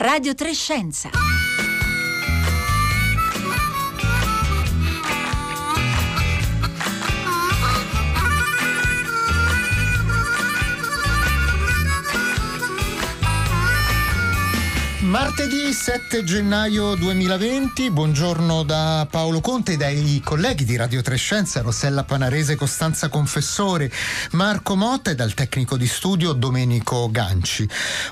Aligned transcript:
Radio 0.00 0.34
Trescenza. 0.34 1.10
Martedì 15.10 15.72
7 15.72 16.22
gennaio 16.22 16.94
2020, 16.94 17.90
buongiorno 17.90 18.62
da 18.62 19.08
Paolo 19.10 19.40
Conte 19.40 19.72
e 19.72 19.76
dai 19.76 20.20
colleghi 20.24 20.64
di 20.64 20.76
Radio 20.76 21.02
Trescenza, 21.02 21.62
Rossella 21.62 22.04
Panarese, 22.04 22.54
Costanza 22.54 23.08
Confessore, 23.08 23.90
Marco 24.30 24.76
Motta 24.76 25.10
e 25.10 25.16
dal 25.16 25.34
tecnico 25.34 25.76
di 25.76 25.88
studio 25.88 26.32
Domenico 26.32 27.10
Ganci. 27.10 27.68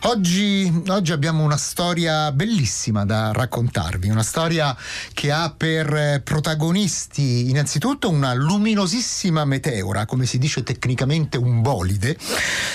Oggi, 0.07 0.83
oggi 0.89 1.13
abbiamo 1.13 1.45
una 1.45 1.57
storia 1.57 2.33
bellissima 2.33 3.05
da 3.05 3.31
raccontarvi, 3.31 4.09
una 4.09 4.25
storia 4.25 4.77
che 5.15 5.31
ha 5.31 5.55
per 5.57 6.21
protagonisti 6.25 7.49
innanzitutto 7.49 8.11
una 8.11 8.35
luminosissima 8.35 9.45
meteora, 9.45 10.05
come 10.05 10.27
si 10.27 10.39
dice 10.39 10.65
tecnicamente 10.65 11.37
un 11.37 11.63
bolide, 11.63 12.19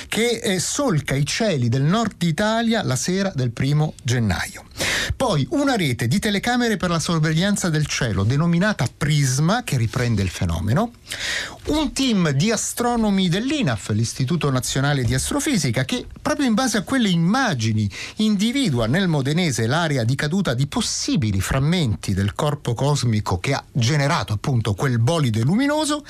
che 0.08 0.40
eh, 0.42 0.59
solca 0.59 1.14
i 1.14 1.26
cieli 1.26 1.67
del 1.67 1.84
nord 1.84 2.23
Italia 2.23 2.84
la 2.84 2.95
sera 2.95 3.30
del 3.36 3.52
primo 3.52 3.95
gennaio 3.95 4.12
gennaio. 4.13 4.66
Poi 5.16 5.48
una 5.52 5.76
rete 5.76 6.08
di 6.08 6.20
telecamere 6.20 6.77
per 6.77 6.91
la 6.91 6.99
sorveglianza 6.99 7.70
del 7.70 7.88
cielo 7.88 8.23
denominata 8.23 8.86
Prisma 8.95 9.63
che 9.63 9.77
riprende 9.77 10.22
il 10.22 10.30
fenomeno, 10.30 10.91
un 11.66 11.94
team 11.94 12.31
di 12.31 12.52
astronomi 12.52 13.30
dell'INAF, 13.30 13.90
l'Istituto 13.91 14.49
Nazionale 14.49 15.03
di 15.03 15.13
Astrofisica, 15.13 15.86
che 15.86 16.05
proprio 16.22 16.45
in 16.45 16.53
base 16.53 16.77
a 16.77 16.81
quelle 16.81 17.08
immagini 17.08 17.89
individua 18.17 18.86
nel 18.86 19.08
modenese 19.08 19.66
l'area 19.66 20.03
di 20.03 20.16
caduta 20.16 20.53
di 20.53 20.67
possibili 20.67 21.39
frammenti 21.39 22.14
del 22.14 22.36
corpo 22.36 22.73
cosmico 22.73 23.39
che 23.39 23.53
ha 23.53 23.64
generato 23.72 24.34
appunto 24.34 24.73
quel 24.73 25.00
bolide 25.00 25.41
luminoso 25.41 26.03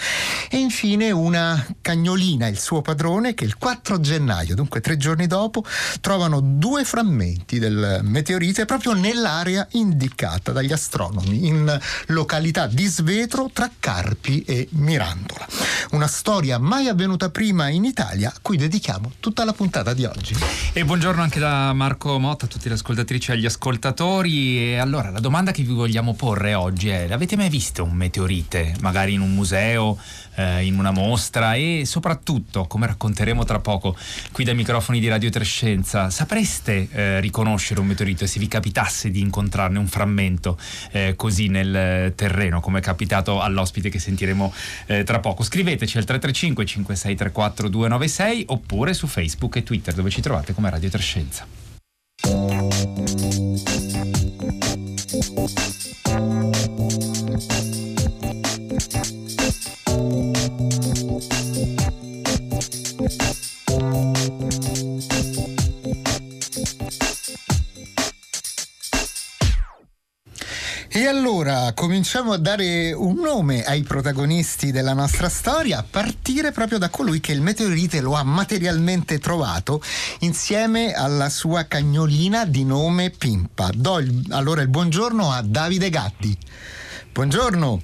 e 0.49 0.57
infine 0.57 1.11
una 1.11 1.63
cagnolina, 1.81 2.47
il 2.47 2.59
suo 2.59 2.81
padrone, 2.81 3.35
che 3.35 3.45
il 3.45 3.57
4 3.57 3.99
gennaio, 3.99 4.55
dunque 4.55 4.81
tre 4.81 4.97
giorni 4.97 5.27
dopo, 5.27 5.63
trovano 6.01 6.39
due 6.39 6.83
frammenti 6.83 7.59
del 7.59 7.99
meteorite 8.01 8.65
proprio 8.65 8.93
nell'area 8.93 9.67
indicata 9.71 10.51
dagli 10.51 10.71
astronomi, 10.71 11.45
in 11.45 11.79
località 12.07 12.65
di 12.65 12.85
Svetro 12.85 13.49
tra 13.53 13.69
Carpi 13.79 14.43
e 14.43 14.67
Mirandola. 14.71 15.42
Una 15.91 16.07
storia 16.07 16.57
mai 16.57 16.87
avvenuta 16.87 17.29
prima 17.29 17.67
in 17.69 17.83
Italia 17.83 18.29
a 18.29 18.39
cui 18.41 18.57
dedichiamo 18.57 19.11
tutta 19.19 19.43
la 19.43 19.53
puntata 19.53 19.93
di 19.93 20.05
oggi. 20.05 20.35
E 20.73 20.85
buongiorno 20.85 21.21
anche 21.21 21.39
da 21.39 21.73
Marco 21.73 22.17
Motta 22.19 22.45
a 22.45 22.47
tutte 22.47 22.69
le 22.69 22.75
ascoltatrici 22.75 23.31
e 23.31 23.33
agli 23.33 23.45
ascoltatori. 23.45 24.71
E 24.71 24.77
allora 24.77 25.09
la 25.09 25.19
domanda 25.19 25.51
che 25.51 25.63
vi 25.63 25.73
vogliamo 25.73 26.13
porre 26.13 26.53
oggi 26.53 26.89
è: 26.89 27.11
avete 27.11 27.35
mai 27.35 27.49
visto 27.49 27.83
un 27.83 27.93
meteorite? 27.93 28.75
Magari 28.81 29.13
in 29.13 29.21
un 29.21 29.33
museo, 29.33 29.99
eh, 30.35 30.65
in 30.65 30.79
una 30.79 30.91
mostra 30.91 31.55
e 31.55 31.83
soprattutto, 31.85 32.65
come 32.65 32.87
racconteremo 32.87 33.43
tra 33.43 33.59
poco 33.59 33.95
qui 34.31 34.43
dai 34.43 34.55
microfoni 34.55 34.99
di 34.99 35.07
Radio 35.09 35.29
Trescenza, 35.29 36.09
sapreste 36.09 36.87
eh, 36.91 37.19
riconoscere 37.19 37.79
un 37.79 37.87
meteorite 37.87 38.27
se 38.27 38.39
vi 38.39 38.47
capitasse 38.47 39.11
di 39.11 39.19
incontrarne 39.19 39.77
un 39.77 39.87
frammento 39.87 40.57
eh, 40.91 41.13
così 41.15 41.47
nel 41.47 42.13
terreno, 42.15 42.61
come 42.61 42.79
è 42.79 42.81
capitato 42.81 43.41
all'ospite 43.41 43.89
che 43.89 43.99
sentiremo 43.99 44.53
eh, 44.85 45.03
tra 45.03 45.19
poco? 45.19 45.32
Scriveteci 45.41 45.97
al 45.97 46.03
335 46.03 46.65
5634 46.65 47.69
296 47.69 48.43
oppure 48.49 48.93
su 48.93 49.07
Facebook 49.07 49.55
e 49.55 49.63
Twitter 49.63 49.93
dove 49.93 50.09
ci 50.11 50.21
trovate 50.21 50.53
come 50.53 50.69
Radio 50.69 50.89
Trescenza. 50.89 51.62
A 72.15 72.37
dare 72.37 72.93
un 72.93 73.15
nome 73.15 73.63
ai 73.63 73.81
protagonisti 73.81 74.71
della 74.71 74.93
nostra 74.93 75.29
storia, 75.29 75.79
a 75.79 75.85
partire 75.89 76.51
proprio 76.51 76.77
da 76.77 76.89
colui 76.89 77.19
che 77.19 77.31
il 77.31 77.41
meteorite 77.41 78.01
lo 78.01 78.13
ha 78.13 78.21
materialmente 78.23 79.17
trovato 79.17 79.81
insieme 80.19 80.93
alla 80.93 81.29
sua 81.29 81.63
cagnolina 81.63 82.45
di 82.45 82.65
nome 82.65 83.09
Pimpa. 83.09 83.71
Do 83.73 83.97
il, 83.97 84.27
allora 84.29 84.61
il 84.61 84.67
buongiorno 84.67 85.31
a 85.31 85.41
Davide 85.41 85.89
Gatti. 85.89 86.37
Buongiorno. 87.11 87.81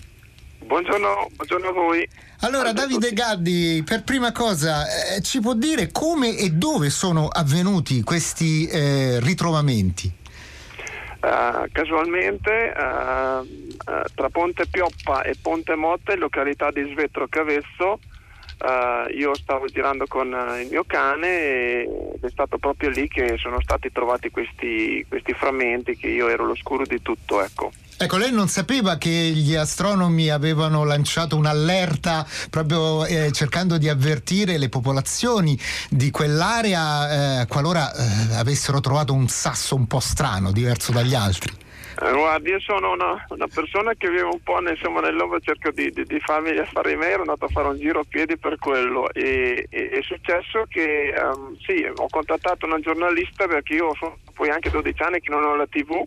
Buongiorno, 0.63 1.29
buongiorno 1.35 1.68
a 1.68 1.72
voi. 1.72 2.07
Allora, 2.41 2.72
Davide 2.72 3.12
Gaddi, 3.12 3.81
per 3.84 4.03
prima 4.03 4.31
cosa, 4.31 4.85
eh, 5.16 5.22
ci 5.23 5.39
può 5.39 5.56
dire 5.56 5.91
come 5.91 6.38
e 6.38 6.51
dove 6.51 6.91
sono 6.91 7.28
avvenuti 7.28 8.03
questi 8.03 8.68
eh, 8.68 9.19
ritrovamenti? 9.22 10.19
Uh, 11.22 11.68
casualmente 11.74 12.74
uh, 12.74 13.41
uh, 13.41 14.03
tra 14.16 14.30
Ponte 14.30 14.68
Pioppa 14.68 15.22
e 15.24 15.35
Ponte 15.41 15.75
Motte, 15.75 16.16
località 16.16 16.72
di 16.72 16.90
Svetro 16.94 17.28
Cavesso, 17.28 18.00
io 19.13 19.34
stavo 19.35 19.68
girando 19.68 20.06
con 20.06 20.28
il 20.62 20.68
mio 20.69 20.84
cane 20.85 21.84
ed 21.84 22.24
è 22.24 22.30
stato 22.30 22.57
proprio 22.57 22.90
lì 22.90 23.07
che 23.07 23.38
sono 23.38 23.62
stati 23.62 23.90
trovati 23.90 24.31
questi, 24.31 25.06
questi 25.07 25.31
frammenti 25.31 25.96
che 25.96 26.07
io 26.07 26.28
ero 26.28 26.46
l'oscuro 26.46 26.84
di 26.84 27.02
tutto. 27.02 27.41
Ecco. 27.41 27.72
Ecco, 28.02 28.16
lei 28.16 28.32
non 28.32 28.48
sapeva 28.48 28.96
che 28.96 29.10
gli 29.10 29.56
astronomi 29.56 30.30
avevano 30.30 30.86
lanciato 30.86 31.36
un'allerta 31.36 32.26
proprio 32.50 33.04
eh, 33.04 33.30
cercando 33.34 33.78
di 33.78 33.90
avvertire 33.90 34.58
le 34.58 34.70
popolazioni 34.70 35.60
di 35.90 36.10
quell'area 36.10 37.42
eh, 37.42 37.48
qualora 37.48 37.92
eh, 37.92 38.36
avessero 38.36 38.80
trovato 38.80 39.12
un 39.12 39.28
sasso 39.28 39.76
un 39.76 39.86
po' 39.86 40.00
strano, 40.00 40.54
diverso 40.54 40.94
dagli 40.94 41.14
altri. 41.14 41.52
Eh, 42.02 42.14
guardi, 42.14 42.52
io 42.52 42.62
sono 42.62 42.94
una, 42.94 43.26
una, 43.28 43.48
persona 43.54 43.92
che 43.98 44.08
vive 44.10 44.22
un 44.22 44.42
po' 44.44 44.62
insomma, 44.62 45.02
nell'ombra, 45.02 45.38
cerco 45.42 45.70
di, 45.72 45.92
di, 45.92 46.06
di, 46.06 46.22
farmi 46.22 46.54
gli 46.54 46.60
affari 46.60 46.96
miei, 46.96 47.12
ero 47.12 47.24
andato 47.24 47.44
a 47.44 47.50
fare 47.50 47.68
un 47.68 47.78
giro 47.78 48.00
a 48.00 48.06
piedi 48.08 48.38
per 48.38 48.58
quello 48.60 49.12
e, 49.12 49.68
e 49.70 49.90
è 49.90 50.02
successo 50.04 50.64
che 50.70 51.14
um, 51.22 51.58
sì, 51.60 51.86
ho 51.94 52.08
contattato 52.10 52.66
una 52.66 52.80
giornalista 52.80 53.46
perché 53.46 53.74
io 53.74 53.94
sono 54.00 54.20
poi 54.34 54.50
anche 54.52 54.70
12 54.70 55.02
anni 55.02 55.20
che 55.20 55.31
non 55.31 55.44
ho 55.44 55.58
la 55.58 55.68
tv 55.68 56.02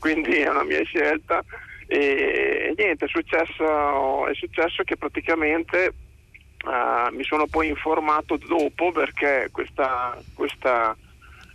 quindi 0.00 0.32
è 0.38 0.48
una 0.48 0.64
mia 0.64 0.82
scelta 0.82 1.44
e, 1.92 2.72
niente, 2.76 3.04
è 3.04 3.08
successo, 3.08 4.26
è 4.28 4.34
successo 4.34 4.84
che 4.84 4.96
praticamente 4.96 5.92
uh, 6.64 7.12
mi 7.12 7.24
sono 7.24 7.46
poi 7.46 7.66
informato 7.66 8.36
dopo 8.36 8.92
perché 8.92 9.48
questa, 9.50 10.16
questa, 10.34 10.96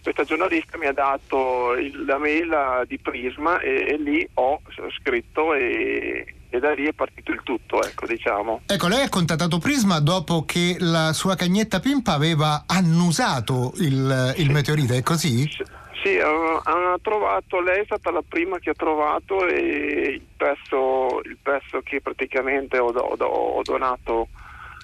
questa 0.04 0.24
giornalista 0.26 0.78
mi 0.78 0.88
ha 0.88 0.92
dato 0.92 1.74
il, 1.76 2.04
la 2.06 2.18
mail 2.18 2.84
di 2.86 3.00
Prisma 3.00 3.60
e, 3.60 3.86
e 3.88 3.98
lì 3.98 4.28
ho 4.34 4.60
scritto 5.00 5.54
e, 5.54 6.26
e 6.50 6.60
da 6.60 6.74
lì 6.74 6.86
è 6.86 6.92
partito 6.94 7.32
il 7.32 7.40
tutto, 7.44 7.82
ecco, 7.82 8.06
diciamo. 8.06 8.64
Ecco, 8.66 8.88
lei 8.90 9.04
ha 9.04 9.10
contattato 9.10 9.58
Prisma 9.58 10.00
dopo 10.02 10.44
che 10.44 10.76
la 10.80 11.14
sua 11.14 11.36
cagnetta 11.36 11.80
Pimpa 11.80 12.12
aveva 12.12 12.66
annusato 12.68 13.72
il, 13.78 14.34
il 14.36 14.52
meteorite, 14.52 14.98
è 14.98 15.02
così? 15.02 15.50
Sì. 15.50 15.75
Sì, 16.06 16.20
ha 16.20 17.00
trovato, 17.02 17.60
lei 17.62 17.82
è 17.82 17.86
stata 17.86 18.12
la 18.12 18.22
prima 18.22 18.60
che 18.60 18.70
ha 18.70 18.76
trovato 18.76 19.44
il 19.48 20.22
pezzo, 20.38 21.20
il 21.24 21.40
pezzo 21.42 21.82
che 21.82 22.00
praticamente 22.00 22.78
ho, 22.78 22.90
ho, 22.90 23.26
ho, 23.26 23.62
donato 23.64 24.28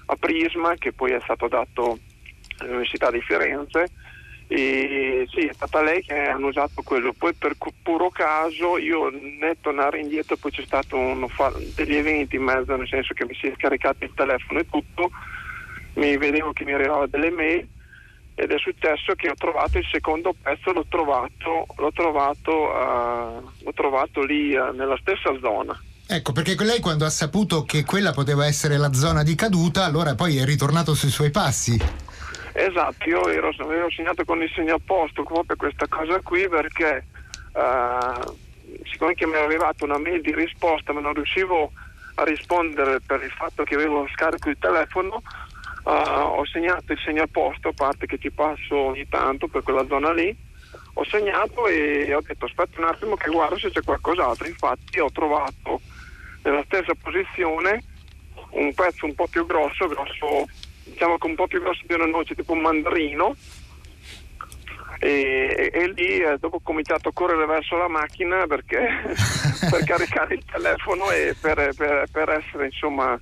a 0.07 0.15
Prisma, 0.15 0.73
che 0.79 0.93
poi 0.93 1.11
è 1.11 1.19
stato 1.21 1.47
dato 1.47 1.99
all'Università 2.57 3.11
di 3.11 3.21
Firenze. 3.21 3.91
E 4.47 5.27
sì, 5.29 5.45
è 5.45 5.53
stata 5.53 5.83
lei 5.83 6.01
che 6.01 6.23
ha 6.23 6.38
usato 6.38 6.81
quello. 6.81 7.13
Poi 7.13 7.35
per 7.35 7.53
puro 7.83 8.09
caso 8.09 8.79
io 8.79 9.12
nel 9.12 9.57
tornare 9.62 10.00
indietro 10.00 10.38
poi 10.38 10.50
c'è 10.50 10.63
stato 10.63 10.97
un, 10.97 11.27
degli 11.75 11.97
eventi 11.97 12.38
in 12.38 12.41
mezzo, 12.45 12.75
nel 12.75 12.88
senso 12.88 13.13
che 13.13 13.25
mi 13.25 13.35
si 13.35 13.45
è 13.45 13.53
scaricato 13.56 14.06
il 14.06 14.13
telefono 14.15 14.59
e 14.59 14.65
tutto, 14.67 15.12
mi 15.97 16.17
vedevo 16.17 16.51
che 16.51 16.65
mi 16.65 16.74
arrivava 16.74 17.06
delle 17.06 17.29
mail 17.29 17.69
ed 18.41 18.49
è 18.49 18.57
successo 18.57 19.13
che 19.13 19.29
ho 19.29 19.35
trovato 19.35 19.77
il 19.77 19.85
secondo 19.91 20.33
pezzo, 20.33 20.71
l'ho 20.71 20.85
trovato, 20.89 21.67
l'ho 21.77 21.91
trovato, 21.91 22.51
uh, 22.51 23.49
l'ho 23.63 23.73
trovato 23.75 24.23
lì 24.23 24.55
uh, 24.55 24.73
nella 24.73 24.97
stessa 24.99 25.29
zona. 25.39 25.79
Ecco, 26.07 26.31
perché 26.31 26.55
lei 26.63 26.79
quando 26.79 27.05
ha 27.05 27.11
saputo 27.11 27.63
che 27.65 27.85
quella 27.85 28.13
poteva 28.13 28.47
essere 28.47 28.77
la 28.77 28.93
zona 28.93 29.21
di 29.21 29.35
caduta, 29.35 29.85
allora 29.85 30.15
poi 30.15 30.38
è 30.38 30.43
ritornato 30.43 30.95
sui 30.95 31.11
suoi 31.11 31.29
passi. 31.29 31.79
Esatto, 32.53 33.07
io 33.07 33.29
ero, 33.29 33.53
avevo 33.59 33.91
segnato 33.91 34.25
con 34.25 34.41
il 34.41 34.51
segno 34.55 34.73
apposto 34.73 35.21
proprio 35.21 35.55
questa 35.55 35.85
cosa 35.88 36.19
qui 36.21 36.49
perché 36.49 37.05
uh, 37.53 38.35
siccome 38.89 39.13
mi 39.19 39.33
era 39.33 39.45
arrivata 39.45 39.85
una 39.85 39.99
mail 39.99 40.21
di 40.21 40.33
risposta 40.33 40.93
ma 40.93 40.99
non 40.99 41.13
riuscivo 41.13 41.71
a 42.15 42.23
rispondere 42.23 43.01
per 43.05 43.21
il 43.21 43.31
fatto 43.31 43.63
che 43.63 43.75
avevo 43.75 44.07
scarico 44.11 44.49
il 44.49 44.57
telefono, 44.59 45.21
Uh, 45.83 46.39
ho 46.39 46.45
segnato 46.45 46.92
il 46.92 47.00
segno 47.04 47.24
a 47.24 47.28
posto, 47.31 47.69
a 47.69 47.74
parte 47.74 48.06
che 48.06 48.19
ci 48.19 48.31
passo 48.31 48.75
ogni 48.75 49.07
tanto 49.10 49.48
per 49.48 49.63
quella 49.63 49.86
zona 49.88 50.13
lì, 50.13 50.36
ho 50.94 51.04
segnato 51.06 51.68
e 51.68 52.13
ho 52.13 52.22
detto 52.22 52.45
aspetta 52.45 52.80
un 52.80 52.88
attimo 52.88 53.16
che 53.16 53.30
guardo 53.30 53.57
se 53.57 53.72
c'è 53.72 53.81
qualcos'altro. 53.81 54.48
Infatti 54.48 55.00
ho 55.00 55.12
trovato 55.12 55.81
nella 56.44 56.63
stessa 56.66 56.94
posizione 57.01 57.83
un 58.51 58.74
pezzo 58.74 59.06
un 59.06 59.16
po' 59.16 59.28
più 59.28 59.45
grosso, 59.45 59.88
grosso 59.88 60.48
diciamo 60.83 61.18
che 61.18 61.28
un 61.28 61.36
po' 61.36 61.48
più 61.48 61.62
grosso 61.62 61.84
di 61.86 61.94
una 61.94 62.06
noce, 62.06 62.36
tipo 62.36 62.54
un 62.54 62.62
mandarino. 62.62 63.36
E, 65.00 65.72
e, 65.74 65.88
lì 65.94 66.19
eh, 66.19 66.38
dopo 66.38 66.57
ho 66.57 66.62
cominciato 66.62 67.10
a 67.10 67.12
correre 67.12 67.48
verso 67.48 67.75
la 67.75 67.88
macchina 67.88 68.45
perché, 68.45 68.88
per 69.69 69.81
caricare 69.86 70.36
il 70.36 70.45
telefono 70.45 71.10
e 71.10 71.36
per, 71.39 71.74
per, 71.75 72.07
per 72.12 72.30
essere 72.30 72.66
insomma 72.66 73.19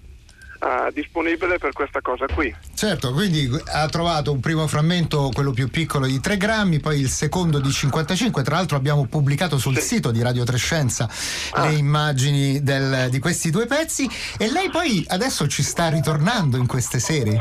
uh, 0.60 0.92
disponibile 0.92 1.58
per 1.58 1.74
questa 1.74 2.02
cosa 2.02 2.26
qui. 2.28 2.54
Certo, 2.74 3.12
quindi 3.14 3.50
ha 3.74 3.88
trovato 3.88 4.32
un 4.32 4.40
primo 4.40 4.68
frammento, 4.68 5.30
quello 5.34 5.52
più 5.52 5.70
piccolo 5.70 6.06
di 6.06 6.20
3 6.20 6.38
grammi, 6.38 6.80
poi 6.80 7.00
il 7.00 7.10
secondo 7.10 7.60
di 7.60 7.72
55, 7.72 8.44
tra 8.44 8.56
l'altro 8.56 8.78
abbiamo 8.78 9.06
pubblicato 9.06 9.58
sul 9.58 9.78
sì. 9.78 9.96
sito 9.96 10.12
di 10.12 10.22
Radio 10.22 10.44
Trescenza 10.44 11.10
ah. 11.52 11.68
le 11.68 11.74
immagini 11.74 12.62
del, 12.62 13.08
di 13.10 13.20
questi 13.20 13.50
due 13.50 13.66
pezzi 13.66 14.10
e 14.38 14.52
lei 14.52 14.70
poi 14.70 15.04
adesso 15.08 15.48
ci 15.48 15.64
sta 15.64 15.90
ritornando 15.90 16.58
in 16.58 16.68
queste 16.68 17.00
serie? 17.00 17.40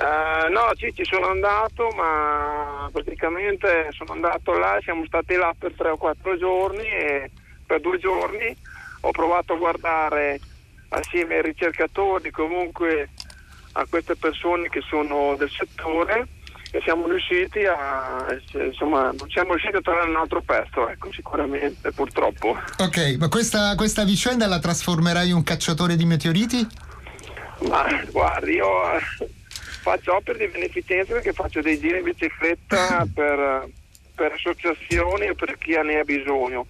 Uh, 0.00 0.50
no, 0.52 0.72
sì, 0.76 0.92
ci 0.94 1.04
sono 1.04 1.26
andato, 1.28 1.88
ma 1.96 2.88
praticamente 2.92 3.88
sono 3.90 4.12
andato 4.12 4.56
là, 4.58 4.78
siamo 4.82 5.04
stati 5.06 5.34
là 5.34 5.54
per 5.58 5.72
tre 5.76 5.90
o 5.90 5.96
quattro 5.96 6.36
giorni 6.38 6.86
e 6.86 7.30
per 7.66 7.80
due 7.80 7.98
giorni 7.98 8.56
ho 9.02 9.10
provato 9.10 9.54
a 9.54 9.56
guardare 9.56 10.40
assieme 10.90 11.36
ai 11.36 11.42
ricercatori, 11.42 12.30
comunque 12.30 13.10
a 13.72 13.86
queste 13.88 14.16
persone 14.16 14.68
che 14.68 14.80
sono 14.80 15.36
del 15.36 15.50
settore 15.50 16.26
e 16.72 16.80
siamo 16.84 17.08
riusciti 17.08 17.64
a 17.64 18.26
insomma 18.52 19.10
non 19.10 19.28
siamo 19.28 19.50
riusciti 19.50 19.76
a 19.76 19.80
trovare 19.80 20.08
un 20.08 20.16
altro 20.16 20.40
pezzo 20.40 20.88
ecco 20.88 21.12
sicuramente 21.12 21.90
purtroppo 21.90 22.56
ok 22.78 23.16
ma 23.18 23.28
questa, 23.28 23.74
questa 23.74 24.04
vicenda 24.04 24.46
la 24.46 24.60
trasformerai 24.60 25.28
in 25.28 25.34
un 25.34 25.42
cacciatore 25.42 25.96
di 25.96 26.04
meteoriti? 26.04 26.66
ma 27.68 27.86
guardi 28.10 28.52
io 28.52 28.92
eh, 28.92 29.00
faccio 29.82 30.14
opere 30.14 30.38
di 30.38 30.52
beneficenza 30.52 31.12
perché 31.12 31.32
faccio 31.32 31.60
dei 31.60 31.78
giri 31.78 31.98
in 31.98 32.04
bicicletta 32.04 33.04
per, 33.12 33.68
per 34.14 34.32
associazioni 34.32 35.26
e 35.26 35.34
per 35.34 35.58
chi 35.58 35.72
ne 35.72 35.98
ha 35.98 36.04
bisogno 36.04 36.66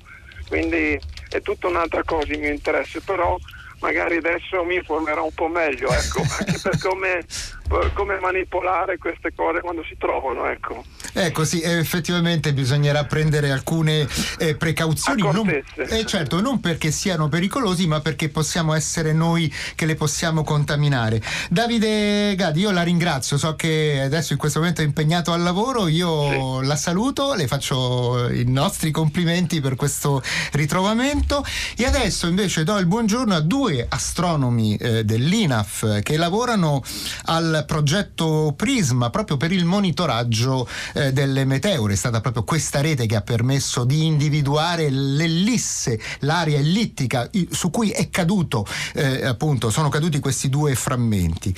quindi 0.48 0.98
è 1.28 1.42
tutta 1.42 1.68
un'altra 1.68 2.02
cosa 2.04 2.32
il 2.32 2.38
mio 2.38 2.50
interesse 2.50 3.02
però 3.02 3.36
magari 3.80 4.16
adesso 4.16 4.62
mi 4.64 4.76
informerò 4.76 5.24
un 5.24 5.34
po' 5.34 5.48
meglio, 5.48 5.90
ecco, 5.92 6.20
anche 6.20 6.58
per 6.62 6.78
come, 6.80 7.24
per 7.68 7.92
come, 7.92 8.18
manipolare 8.20 8.98
queste 8.98 9.34
cose 9.34 9.60
quando 9.60 9.82
si 9.84 9.96
trovano. 9.98 10.46
Ecco, 10.46 10.84
ecco 11.12 11.44
sì, 11.44 11.60
effettivamente 11.62 12.52
bisognerà 12.52 13.04
prendere 13.04 13.50
alcune 13.50 14.06
eh, 14.38 14.54
precauzioni, 14.54 15.22
non, 15.22 15.48
eh, 15.48 16.06
certo, 16.06 16.40
non 16.40 16.60
perché 16.60 16.90
siano 16.90 17.28
pericolosi, 17.28 17.86
ma 17.86 18.00
perché 18.00 18.28
possiamo 18.28 18.74
essere 18.74 19.12
noi 19.12 19.52
che 19.74 19.86
le 19.86 19.94
possiamo 19.94 20.44
contaminare. 20.44 21.22
Davide 21.48 22.34
Gadi, 22.36 22.60
io 22.60 22.70
la 22.70 22.82
ringrazio, 22.82 23.38
so 23.38 23.56
che 23.56 24.00
adesso 24.04 24.32
in 24.32 24.38
questo 24.38 24.58
momento 24.58 24.82
è 24.82 24.84
impegnato 24.84 25.32
al 25.32 25.42
lavoro, 25.42 25.88
io 25.88 26.60
sì. 26.60 26.66
la 26.66 26.76
saluto, 26.76 27.34
le 27.34 27.46
faccio 27.46 28.28
i 28.30 28.44
nostri 28.44 28.90
complimenti 28.90 29.60
per 29.60 29.76
questo 29.76 30.22
ritrovamento 30.52 31.44
e 31.76 31.84
adesso 31.84 32.26
invece 32.26 32.64
do 32.64 32.78
il 32.78 32.86
buongiorno 32.86 33.34
a 33.34 33.40
due 33.40 33.86
astronomi 33.88 34.76
eh, 34.76 35.04
dell'INAF 35.04 36.00
che 36.02 36.16
lavorano 36.16 36.82
al 37.26 37.64
progetto 37.66 38.54
Prisma 38.56 39.10
proprio 39.10 39.36
per 39.36 39.52
il 39.52 39.64
monitoraggio 39.64 40.68
eh, 41.00 41.12
delle 41.12 41.44
meteore. 41.44 41.94
È 41.94 41.96
stata 41.96 42.20
proprio 42.20 42.44
questa 42.44 42.80
rete 42.80 43.06
che 43.06 43.16
ha 43.16 43.22
permesso 43.22 43.84
di 43.84 44.06
individuare 44.06 44.90
l'ellisse, 44.90 46.00
l'area 46.20 46.58
ellittica 46.58 47.28
su 47.50 47.70
cui 47.70 47.90
è 47.90 48.10
caduto, 48.10 48.66
eh, 48.94 49.24
appunto, 49.24 49.70
sono 49.70 49.88
caduti 49.88 50.20
questi 50.20 50.48
due 50.48 50.74
frammenti. 50.74 51.54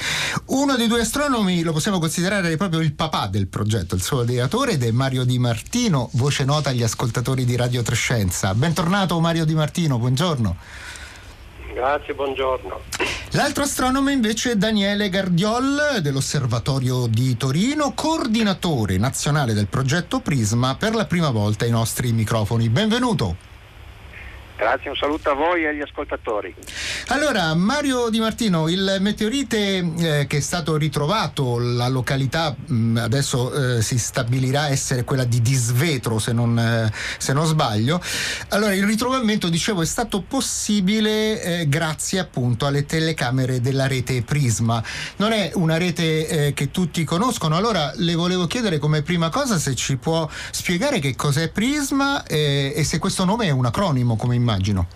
Uno 0.46 0.76
dei 0.76 0.86
due 0.86 1.00
astronomi 1.00 1.62
lo 1.62 1.72
possiamo 1.72 1.98
considerare 1.98 2.56
proprio 2.56 2.80
il 2.80 2.92
papà 2.94 3.26
del 3.26 3.48
progetto, 3.48 3.94
il 3.94 4.02
suo 4.02 4.22
ideatore 4.22 4.72
ed 4.72 4.84
è 4.84 4.90
Mario 4.90 5.24
Di 5.24 5.38
Martino, 5.38 6.08
voce 6.12 6.44
nota 6.44 6.70
agli 6.70 6.82
ascoltatori 6.82 7.44
di 7.44 7.56
Radio 7.56 7.82
Trescenza. 7.82 8.54
Bentornato 8.54 9.18
Mario 9.20 9.44
Di 9.44 9.54
Martino, 9.54 9.98
buongiorno. 9.98 10.56
Grazie, 11.74 12.14
buongiorno. 12.14 12.80
L'altro 13.34 13.62
astronomo 13.62 14.10
invece 14.10 14.50
è 14.50 14.56
Daniele 14.56 15.08
Gardiol 15.08 16.00
dell'Osservatorio 16.02 17.06
di 17.06 17.34
Torino, 17.38 17.94
coordinatore 17.94 18.98
nazionale 18.98 19.54
del 19.54 19.68
progetto 19.68 20.20
Prisma 20.20 20.74
per 20.74 20.94
la 20.94 21.06
prima 21.06 21.30
volta 21.30 21.64
ai 21.64 21.70
nostri 21.70 22.12
microfoni. 22.12 22.68
Benvenuto. 22.68 23.51
Grazie, 24.62 24.90
un 24.90 24.96
saluto 24.96 25.28
a 25.28 25.34
voi 25.34 25.64
e 25.64 25.66
agli 25.70 25.80
ascoltatori. 25.80 26.54
Allora, 27.08 27.52
Mario 27.52 28.10
Di 28.10 28.20
Martino, 28.20 28.68
il 28.68 28.98
meteorite 29.00 29.78
eh, 29.78 30.26
che 30.28 30.36
è 30.36 30.40
stato 30.40 30.76
ritrovato, 30.76 31.58
la 31.58 31.88
località 31.88 32.54
mh, 32.54 32.72
mm, 32.72 32.96
adesso 32.98 33.52
eh, 33.78 33.82
si 33.82 33.98
stabilirà 33.98 34.68
essere 34.68 35.02
quella 35.02 35.24
di 35.24 35.42
Disvetro, 35.42 36.20
se 36.20 36.32
non, 36.32 36.56
eh, 36.56 36.92
se 37.18 37.32
non, 37.32 37.44
sbaglio. 37.46 38.00
Allora, 38.50 38.72
il 38.72 38.84
ritrovamento, 38.84 39.48
dicevo, 39.48 39.82
è 39.82 39.84
stato 39.84 40.22
possibile 40.22 41.42
eh, 41.42 41.68
grazie 41.68 42.20
appunto 42.20 42.64
alle 42.64 42.86
telecamere 42.86 43.60
della 43.60 43.88
rete 43.88 44.22
Prisma. 44.22 44.80
Non 45.16 45.32
è 45.32 45.50
una 45.54 45.76
rete 45.76 46.28
eh, 46.28 46.52
che 46.54 46.70
tutti 46.70 47.02
conoscono, 47.02 47.56
allora 47.56 47.90
le 47.96 48.14
volevo 48.14 48.46
chiedere 48.46 48.78
come 48.78 49.02
prima 49.02 49.28
cosa 49.28 49.58
se 49.58 49.74
ci 49.74 49.96
può 49.96 50.28
spiegare 50.52 51.00
che 51.00 51.16
cos'è 51.16 51.50
Prisma 51.50 52.22
eh, 52.22 52.72
e 52.76 52.84
se 52.84 53.00
questo 53.00 53.24
nome 53.24 53.46
è 53.46 53.50
un 53.50 53.66
acronimo, 53.66 54.14
come 54.14 54.36
immagino 54.36 54.50
immagino. 54.52 54.86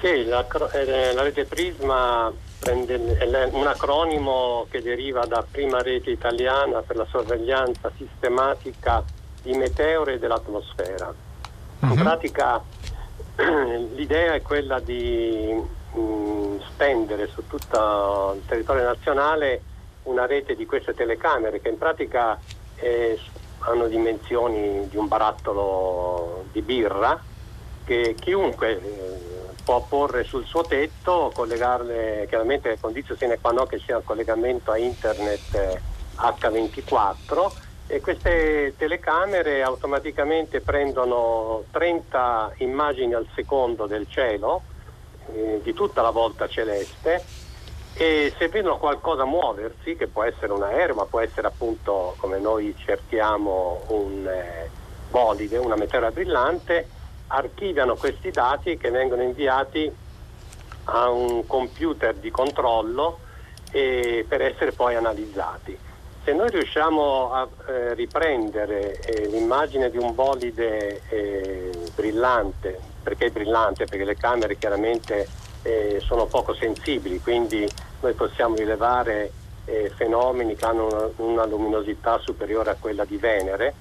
Sì, 0.00 0.24
la, 0.24 0.46
eh, 0.72 1.12
la 1.12 1.22
rete 1.22 1.44
Prisma 1.44 2.32
prende, 2.58 3.18
è 3.18 3.48
un 3.52 3.66
acronimo 3.66 4.66
che 4.70 4.80
deriva 4.80 5.26
da 5.26 5.44
prima 5.48 5.82
rete 5.82 6.10
italiana 6.10 6.80
per 6.80 6.96
la 6.96 7.06
sorveglianza 7.10 7.90
sistematica 7.96 9.04
di 9.42 9.52
meteore 9.52 10.18
dell'atmosfera. 10.18 11.12
In 11.80 11.88
uh-huh. 11.88 11.96
pratica 11.96 12.62
l'idea 13.94 14.34
è 14.34 14.42
quella 14.42 14.80
di 14.80 15.54
mh, 15.92 16.00
mm, 16.00 16.58
spendere 16.68 17.26
su 17.28 17.46
tutto 17.46 18.36
il 18.36 18.46
territorio 18.46 18.84
nazionale 18.84 19.62
una 20.04 20.24
rete 20.24 20.56
di 20.56 20.64
queste 20.64 20.94
telecamere 20.94 21.60
che 21.60 21.68
in 21.68 21.76
pratica 21.76 22.38
eh, 22.76 23.18
hanno 23.60 23.86
dimensioni 23.86 24.88
di 24.88 24.96
un 24.96 25.08
barattolo 25.08 26.44
di 26.52 26.62
birra 26.62 27.28
che 27.84 28.14
chiunque 28.18 28.70
eh, 28.70 29.30
può 29.64 29.84
porre 29.88 30.24
sul 30.24 30.44
suo 30.44 30.62
tetto, 30.62 31.30
collegarle 31.34 32.26
chiaramente 32.28 32.78
condizione 32.80 33.20
sine 33.20 33.38
qua 33.40 33.52
non 33.52 33.66
che 33.66 33.78
sia 33.78 33.96
un 33.96 34.04
collegamento 34.04 34.70
a 34.70 34.78
internet 34.78 35.80
H24 36.16 37.50
eh, 37.88 37.96
e 37.96 38.00
queste 38.00 38.74
telecamere 38.76 39.62
automaticamente 39.62 40.60
prendono 40.60 41.64
30 41.70 42.54
immagini 42.58 43.14
al 43.14 43.26
secondo 43.34 43.86
del 43.86 44.06
cielo 44.08 44.62
eh, 45.32 45.60
di 45.62 45.72
tutta 45.72 46.02
la 46.02 46.10
volta 46.10 46.48
celeste 46.48 47.24
e 47.94 48.32
se 48.38 48.48
vedono 48.48 48.78
qualcosa 48.78 49.24
muoversi, 49.24 49.96
che 49.96 50.06
può 50.06 50.22
essere 50.22 50.52
un 50.52 50.62
aereo, 50.62 50.94
ma 50.94 51.04
può 51.04 51.20
essere 51.20 51.48
appunto 51.48 52.14
come 52.18 52.38
noi 52.38 52.74
cerchiamo 52.78 53.82
un 53.88 54.26
eh, 54.26 54.70
bolide, 55.10 55.58
una 55.58 55.76
meteora 55.76 56.10
brillante, 56.10 56.88
archiviano 57.32 57.94
questi 57.96 58.30
dati 58.30 58.76
che 58.76 58.90
vengono 58.90 59.22
inviati 59.22 59.90
a 60.84 61.10
un 61.10 61.46
computer 61.46 62.14
di 62.14 62.30
controllo 62.30 63.18
per 63.70 64.42
essere 64.42 64.72
poi 64.72 64.96
analizzati. 64.96 65.78
Se 66.22 66.32
noi 66.32 66.50
riusciamo 66.50 67.32
a 67.32 67.48
eh, 67.66 67.94
riprendere 67.94 69.00
eh, 69.00 69.26
l'immagine 69.28 69.90
di 69.90 69.96
un 69.96 70.14
bolide 70.14 71.00
eh, 71.08 71.70
brillante, 71.94 72.78
perché 73.02 73.26
è 73.26 73.30
brillante? 73.30 73.86
Perché 73.86 74.04
le 74.04 74.16
camere 74.16 74.58
chiaramente 74.58 75.26
eh, 75.62 75.98
sono 76.04 76.26
poco 76.26 76.52
sensibili, 76.54 77.20
quindi 77.20 77.66
noi 78.00 78.12
possiamo 78.12 78.56
rilevare 78.56 79.32
eh, 79.64 79.90
fenomeni 79.96 80.56
che 80.56 80.64
hanno 80.66 80.86
una, 80.86 81.08
una 81.16 81.46
luminosità 81.46 82.18
superiore 82.18 82.70
a 82.70 82.76
quella 82.78 83.04
di 83.04 83.16
Venere, 83.16 83.74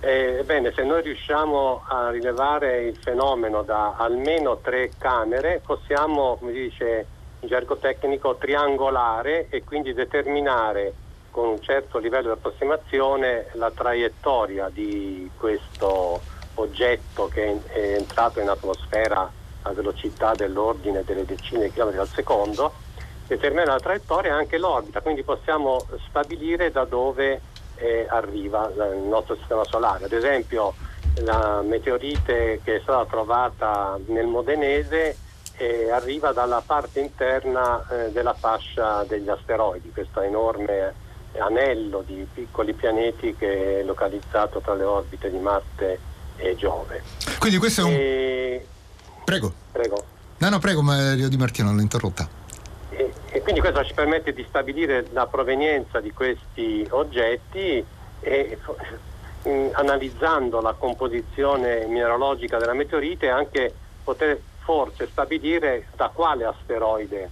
Ebbene, 0.00 0.72
se 0.72 0.84
noi 0.84 1.02
riusciamo 1.02 1.82
a 1.88 2.10
rilevare 2.10 2.84
il 2.84 2.96
fenomeno 2.96 3.62
da 3.62 3.96
almeno 3.96 4.58
tre 4.58 4.92
camere, 4.96 5.60
possiamo, 5.64 6.36
come 6.36 6.52
dice 6.52 7.06
in 7.40 7.48
gergo 7.48 7.76
tecnico, 7.76 8.36
triangolare 8.36 9.48
e 9.48 9.64
quindi 9.64 9.92
determinare 9.92 10.92
con 11.32 11.48
un 11.48 11.60
certo 11.60 11.98
livello 11.98 12.32
di 12.32 12.38
approssimazione 12.38 13.46
la 13.52 13.72
traiettoria 13.72 14.68
di 14.72 15.28
questo 15.36 16.20
oggetto 16.54 17.28
che 17.28 17.60
è 17.66 17.94
entrato 17.94 18.40
in 18.40 18.48
atmosfera 18.48 19.30
a 19.62 19.72
velocità 19.72 20.32
dell'ordine 20.34 21.02
delle 21.04 21.24
decine 21.24 21.64
di 21.64 21.72
chilometri 21.72 22.00
al 22.00 22.08
secondo, 22.08 22.72
determinare 23.26 23.70
la 23.70 23.80
traiettoria 23.80 24.30
e 24.30 24.34
anche 24.34 24.58
l'orbita, 24.58 25.00
quindi 25.00 25.24
possiamo 25.24 25.84
stabilire 26.08 26.70
da 26.70 26.84
dove 26.84 27.40
eh, 27.78 28.06
arriva 28.08 28.70
nel 28.76 28.98
nostro 28.98 29.36
sistema 29.36 29.64
solare. 29.64 30.04
Ad 30.04 30.12
esempio 30.12 30.74
la 31.22 31.62
meteorite 31.62 32.60
che 32.62 32.76
è 32.76 32.80
stata 32.82 33.04
trovata 33.06 33.98
nel 34.06 34.26
Modenese 34.26 35.16
eh, 35.56 35.90
arriva 35.90 36.32
dalla 36.32 36.62
parte 36.64 37.00
interna 37.00 37.84
eh, 37.88 38.12
della 38.12 38.34
fascia 38.34 39.04
degli 39.04 39.28
asteroidi, 39.28 39.90
questo 39.90 40.20
enorme 40.20 41.06
anello 41.38 42.02
di 42.06 42.26
piccoli 42.32 42.72
pianeti 42.72 43.34
che 43.36 43.80
è 43.80 43.82
localizzato 43.84 44.60
tra 44.60 44.74
le 44.74 44.84
orbite 44.84 45.30
di 45.30 45.38
Marte 45.38 46.00
e 46.36 46.56
Giove. 46.56 47.02
Quindi 47.38 47.58
questo 47.58 47.82
è 47.82 47.84
un... 47.84 47.90
E... 47.92 48.66
Prego. 49.24 49.52
Prego. 49.72 50.04
No, 50.38 50.48
no, 50.48 50.58
prego 50.58 50.82
Mario 50.82 51.28
Di 51.28 51.36
Martino, 51.36 51.72
l'ho 51.72 51.80
interrotta. 51.80 52.28
Quindi 53.48 53.64
questo 53.64 53.82
ci 53.82 53.94
permette 53.94 54.34
di 54.34 54.44
stabilire 54.46 55.06
la 55.12 55.26
provenienza 55.26 56.00
di 56.00 56.12
questi 56.12 56.86
oggetti 56.90 57.82
e 58.20 58.58
in, 59.44 59.70
analizzando 59.72 60.60
la 60.60 60.74
composizione 60.74 61.86
mineralogica 61.86 62.58
della 62.58 62.74
meteorite 62.74 63.30
anche 63.30 63.72
poter 64.04 64.38
forse 64.58 65.08
stabilire 65.10 65.86
da 65.96 66.10
quale 66.12 66.44
asteroide 66.44 67.30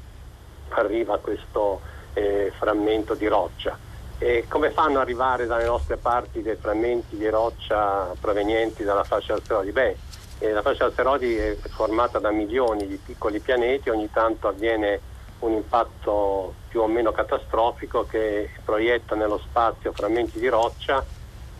arriva 0.70 1.18
questo 1.18 1.82
eh, 2.14 2.50
frammento 2.56 3.12
di 3.12 3.26
roccia. 3.26 3.78
E 4.16 4.46
come 4.48 4.70
fanno 4.70 4.96
ad 4.96 5.02
arrivare 5.02 5.44
dalle 5.44 5.66
nostre 5.66 5.98
parti 5.98 6.40
dei 6.40 6.56
frammenti 6.56 7.18
di 7.18 7.28
roccia 7.28 8.10
provenienti 8.18 8.84
dalla 8.84 9.04
fascia 9.04 9.34
asteroidi? 9.34 9.72
Beh, 9.72 9.96
eh, 10.38 10.50
la 10.50 10.62
fascia 10.62 10.86
asteroidi 10.86 11.36
è 11.36 11.56
formata 11.68 12.18
da 12.18 12.30
milioni 12.30 12.86
di 12.86 12.96
piccoli 12.96 13.38
pianeti, 13.38 13.90
ogni 13.90 14.10
tanto 14.10 14.48
avviene 14.48 15.12
un 15.40 15.52
impatto 15.52 16.54
più 16.68 16.80
o 16.80 16.86
meno 16.86 17.12
catastrofico 17.12 18.06
che 18.06 18.50
proietta 18.64 19.14
nello 19.14 19.38
spazio 19.38 19.92
frammenti 19.92 20.38
di 20.38 20.48
roccia 20.48 21.04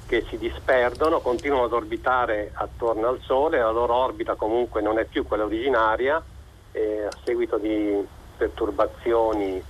che 0.07 0.25
si 0.29 0.39
disperdono, 0.39 1.21
continuano 1.21 1.65
ad 1.65 1.73
orbitare 1.73 2.53
attorno 2.55 3.09
al 3.09 3.21
Sole, 3.23 3.59
la 3.59 3.71
loro 3.71 3.95
orbita 3.95 4.35
comunque 4.35 4.81
non 4.81 4.99
è 4.99 5.05
più 5.05 5.27
quella 5.27 5.45
originaria, 5.45 6.23
eh, 6.73 7.05
a 7.05 7.17
seguito 7.25 7.59
di 7.59 8.07
perturbazioni 8.37 9.63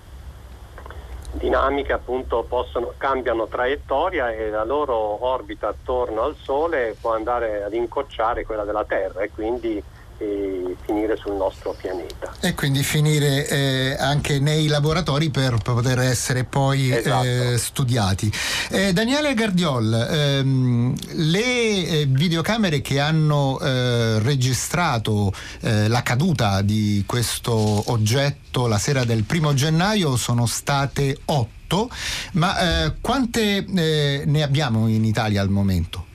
dinamiche 1.32 1.92
appunto 1.92 2.44
possono, 2.48 2.92
cambiano 2.96 3.46
traiettoria 3.46 4.32
e 4.32 4.50
la 4.50 4.64
loro 4.64 5.24
orbita 5.24 5.68
attorno 5.68 6.22
al 6.22 6.36
Sole 6.36 6.96
può 7.00 7.14
andare 7.14 7.62
ad 7.62 7.74
incocciare 7.74 8.44
quella 8.44 8.64
della 8.64 8.84
Terra 8.84 9.22
e 9.22 9.30
quindi 9.30 9.82
e 10.18 10.76
finire 10.84 11.16
sul 11.16 11.34
nostro 11.34 11.74
pianeta. 11.78 12.32
E 12.40 12.54
quindi 12.54 12.82
finire 12.82 13.46
eh, 13.48 13.96
anche 13.98 14.38
nei 14.38 14.66
laboratori 14.66 15.30
per, 15.30 15.58
poter 15.62 15.98
essere 15.98 16.44
poi 16.44 16.90
esatto. 16.90 17.24
eh, 17.24 17.58
studiati. 17.58 18.32
Eh, 18.70 18.92
Daniele 18.92 19.34
Gardiol, 19.34 19.92
ehm, 19.92 20.94
le 21.12 21.42
eh, 21.42 22.06
videocamere 22.08 22.80
che 22.80 23.00
hanno 23.00 23.58
eh, 23.60 24.18
registrato 24.20 25.32
eh, 25.60 25.88
la 25.88 26.02
caduta 26.02 26.62
di 26.62 27.04
questo 27.06 27.52
oggetto 27.90 28.66
la 28.66 28.78
sera 28.78 29.04
del 29.04 29.24
primo 29.24 29.52
gennaio 29.52 30.16
sono 30.16 30.46
state 30.46 31.18
otto, 31.26 31.90
ma 32.32 32.94
quante 33.00 33.64
ne 33.68 34.42
abbiamo 34.42 34.88
in 34.88 35.04
Italia 35.04 35.42
al 35.42 35.50
momento? 35.50 36.05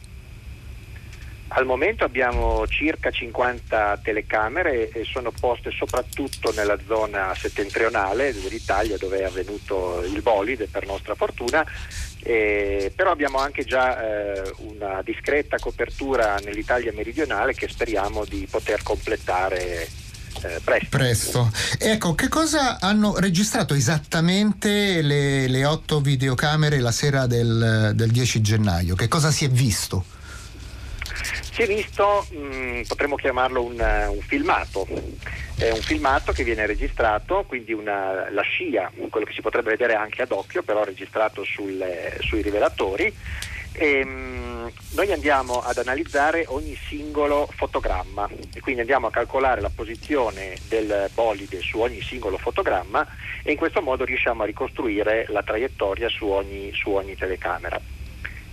Al 1.53 1.65
momento 1.65 2.05
abbiamo 2.05 2.65
circa 2.67 3.11
50 3.11 3.99
telecamere 4.01 4.89
e 4.89 5.03
sono 5.03 5.31
poste 5.37 5.69
soprattutto 5.71 6.53
nella 6.53 6.77
zona 6.87 7.35
settentrionale 7.35 8.33
dell'Italia 8.33 8.97
dove 8.97 9.19
è 9.19 9.23
avvenuto 9.23 10.01
il 10.01 10.21
bolide 10.21 10.67
per 10.67 10.85
nostra 10.85 11.13
fortuna, 11.13 11.65
eh, 12.23 12.93
però 12.95 13.11
abbiamo 13.11 13.39
anche 13.39 13.65
già 13.65 14.01
eh, 14.01 14.53
una 14.59 15.01
discreta 15.03 15.57
copertura 15.59 16.37
nell'Italia 16.37 16.93
meridionale 16.93 17.53
che 17.53 17.67
speriamo 17.67 18.23
di 18.23 18.47
poter 18.49 18.81
completare 18.81 19.89
eh, 20.43 20.61
presto. 20.63 20.87
presto. 20.89 21.51
Ecco, 21.77 22.15
che 22.15 22.29
cosa 22.29 22.79
hanno 22.79 23.17
registrato 23.17 23.73
esattamente 23.73 25.01
le, 25.01 25.49
le 25.49 25.65
otto 25.65 25.99
videocamere 25.99 26.79
la 26.79 26.93
sera 26.93 27.27
del, 27.27 27.91
del 27.93 28.09
10 28.09 28.39
gennaio? 28.39 28.95
Che 28.95 29.09
cosa 29.09 29.31
si 29.31 29.43
è 29.43 29.49
visto? 29.49 30.19
Si 31.61 31.67
è 31.69 31.75
visto, 31.75 32.25
mh, 32.31 32.37
mm, 32.37 32.81
potremmo 32.87 33.15
chiamarlo 33.15 33.61
un, 33.61 33.79
un, 34.09 34.21
filmato, 34.21 34.87
è 35.57 35.69
un 35.69 35.81
filmato 35.81 36.31
che 36.31 36.43
viene 36.43 36.65
registrato, 36.65 37.43
quindi 37.47 37.71
una, 37.71 38.31
la 38.31 38.41
scia, 38.41 38.91
quello 39.11 39.27
che 39.27 39.33
si 39.33 39.41
potrebbe 39.41 39.69
vedere 39.69 39.93
anche 39.93 40.23
ad 40.23 40.31
occhio, 40.31 40.63
però 40.63 40.83
registrato 40.83 41.43
sul, 41.43 41.85
sui 42.21 42.41
rivelatori. 42.41 43.13
E, 43.73 44.03
mh, 44.03 44.09
mm, 44.09 44.67
noi 44.93 45.11
andiamo 45.11 45.61
ad 45.61 45.77
analizzare 45.77 46.45
ogni 46.47 46.75
singolo 46.87 47.47
fotogramma 47.55 48.27
e 48.55 48.59
quindi 48.59 48.81
andiamo 48.81 49.05
a 49.05 49.11
calcolare 49.11 49.61
la 49.61 49.69
posizione 49.69 50.57
del 50.67 51.11
bolide 51.13 51.61
su 51.61 51.77
ogni 51.79 52.01
singolo 52.01 52.39
fotogramma 52.39 53.05
e 53.43 53.51
in 53.51 53.57
questo 53.57 53.83
modo 53.83 54.03
riusciamo 54.03 54.41
a 54.41 54.47
ricostruire 54.47 55.27
la 55.29 55.43
traiettoria 55.43 56.09
su 56.09 56.25
ogni, 56.25 56.71
su 56.73 56.89
ogni 56.89 57.15
telecamera. 57.15 57.79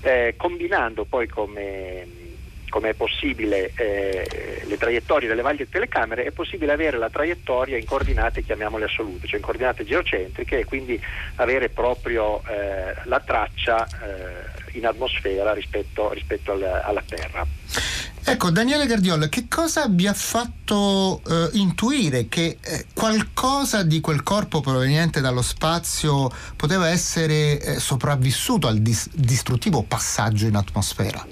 Eh, 0.00 0.35
combinando 0.37 1.05
poi 1.07 1.27
come 1.27 2.18
come 2.69 2.91
è 2.91 2.95
possibile 2.95 3.73
eh, 3.75 4.63
le 4.65 4.77
traiettorie 4.77 5.29
delle 5.29 5.43
varie 5.43 5.69
telecamere, 5.69 6.25
è 6.25 6.31
possibile 6.31 6.73
avere 6.73 6.99
la 6.99 7.11
traiettoria 7.11 7.77
in 7.77 7.85
coordinate, 7.85 8.43
chiamiamole 8.43 8.85
assolute, 8.85 9.27
cioè 9.27 9.39
in 9.39 9.45
coordinate 9.45 9.85
geocentriche 9.85 10.61
e 10.61 10.65
quindi 10.65 11.01
avere 11.37 11.69
proprio 11.69 12.43
eh, 12.47 12.95
la 13.05 13.21
traccia 13.21 13.87
eh, 13.87 14.77
in 14.79 14.87
atmosfera 14.87 15.53
rispetto, 15.53 16.13
rispetto 16.13 16.53
al, 16.53 16.63
alla 16.63 17.03
Terra. 17.07 17.47
Ecco, 18.25 18.51
Daniele 18.51 18.85
Gardiol, 18.85 19.31
che 19.31 19.47
cosa 19.49 19.87
vi 19.89 20.07
ha 20.07 20.13
fatto 20.13 21.23
eh, 21.27 21.49
intuire 21.53 22.29
che 22.29 22.59
eh, 22.61 22.85
qualcosa 22.93 23.83
di 23.83 24.01
quel 24.01 24.23
corpo 24.23 24.61
proveniente 24.61 25.23
dallo 25.23 25.41
spazio 25.41 26.31
poteva 26.55 26.91
essere 26.91 27.59
eh, 27.59 27.81
sopravvissuto 27.81 28.67
al 28.67 28.81
dis- 28.81 29.09
distruttivo 29.15 29.83
passaggio 29.83 30.47
in 30.47 30.57
atmosfera? 30.57 31.27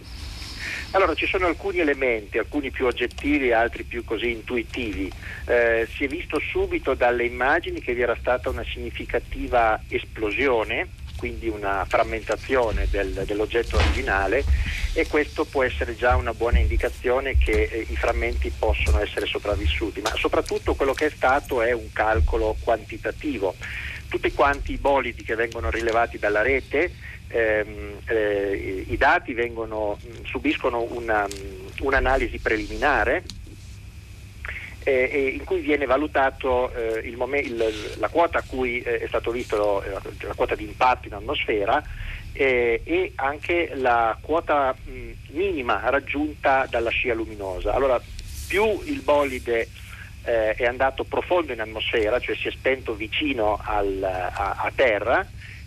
Allora 0.97 1.15
ci 1.15 1.27
sono 1.27 1.45
alcuni 1.45 1.81
elementi, 1.81 2.39
alcuni 2.39 2.71
più 2.71 2.87
oggettivi, 2.87 3.53
altri 3.53 3.83
più 3.83 4.03
così 4.03 4.31
intuitivi. 4.31 5.13
Eh, 5.45 5.87
si 5.95 6.05
è 6.05 6.09
visto 6.09 6.41
subito 6.41 6.95
dalle 6.95 7.27
immagini 7.27 7.83
che 7.83 7.93
vi 7.93 8.01
era 8.01 8.17
stata 8.19 8.49
una 8.49 8.65
significativa 8.65 9.79
esplosione, 9.89 10.89
quindi 11.19 11.49
una 11.49 11.85
frammentazione 11.87 12.89
del, 12.91 13.25
dell'oggetto 13.27 13.77
originale 13.77 14.43
e 14.95 15.07
questo 15.07 15.45
può 15.45 15.63
essere 15.63 15.97
già 15.97 16.17
una 16.17 16.33
buona 16.33 16.61
indicazione 16.61 17.37
che 17.37 17.69
eh, 17.71 17.87
i 17.91 17.97
frammenti 17.97 18.51
possono 18.59 18.99
essere 18.99 19.27
sopravvissuti, 19.27 20.01
ma 20.01 20.15
soprattutto 20.17 20.75
quello 20.77 20.95
che 20.95 21.07
è 21.07 21.11
stato 21.11 21.61
è 21.61 21.73
un 21.73 21.93
calcolo 21.93 22.57
quantitativo. 22.59 23.55
Tutti 24.09 24.33
quanti 24.33 24.73
i 24.73 24.79
bolidi 24.79 25.25
che 25.25 25.35
vengono 25.35 25.69
rilevati 25.69 26.19
dalla 26.19 26.41
rete 26.41 26.91
ehm, 27.37 27.99
eh, 28.07 28.85
i 28.89 28.97
dati 28.97 29.35
vengono, 29.35 29.99
subiscono 30.25 30.83
una, 30.91 31.27
un'analisi 31.81 32.39
preliminare 32.39 33.23
eh, 34.85 35.35
in 35.35 35.45
cui 35.45 35.61
viene 35.61 35.85
valutato 35.85 36.73
eh, 36.73 37.01
il 37.07 37.17
mom- 37.17 37.35
il, 37.35 37.97
la 37.99 38.09
quota 38.09 38.39
a 38.39 38.45
cui 38.47 38.81
eh, 38.81 39.01
è 39.01 39.07
stato 39.09 39.33
visto 39.33 39.83
eh, 39.83 39.91
la 40.21 40.35
quota 40.35 40.55
di 40.55 40.65
impatto 40.65 41.09
in 41.09 41.15
atmosfera 41.15 41.83
eh, 42.33 42.81
e 42.85 43.13
anche 43.17 43.73
la 43.75 44.17
quota 44.21 44.75
mh, 44.81 44.91
minima 45.31 45.81
raggiunta 45.91 46.67
dalla 46.71 46.91
scia 46.91 47.15
luminosa. 47.15 47.73
Allora, 47.73 48.01
più 48.47 48.81
il 48.85 49.01
bolide 49.01 49.69
è 50.27 50.65
andato 50.65 51.05
profondo 51.05 51.53
in 51.53 51.61
atmosfera, 51.61 52.19
cioè 52.19 52.35
si 52.35 52.49
è 52.49 52.51
spento 52.51 52.95
vicino 52.95 53.61
al, 53.63 54.03
a, 54.03 54.57
a 54.59 54.73
terra, 54.75 55.25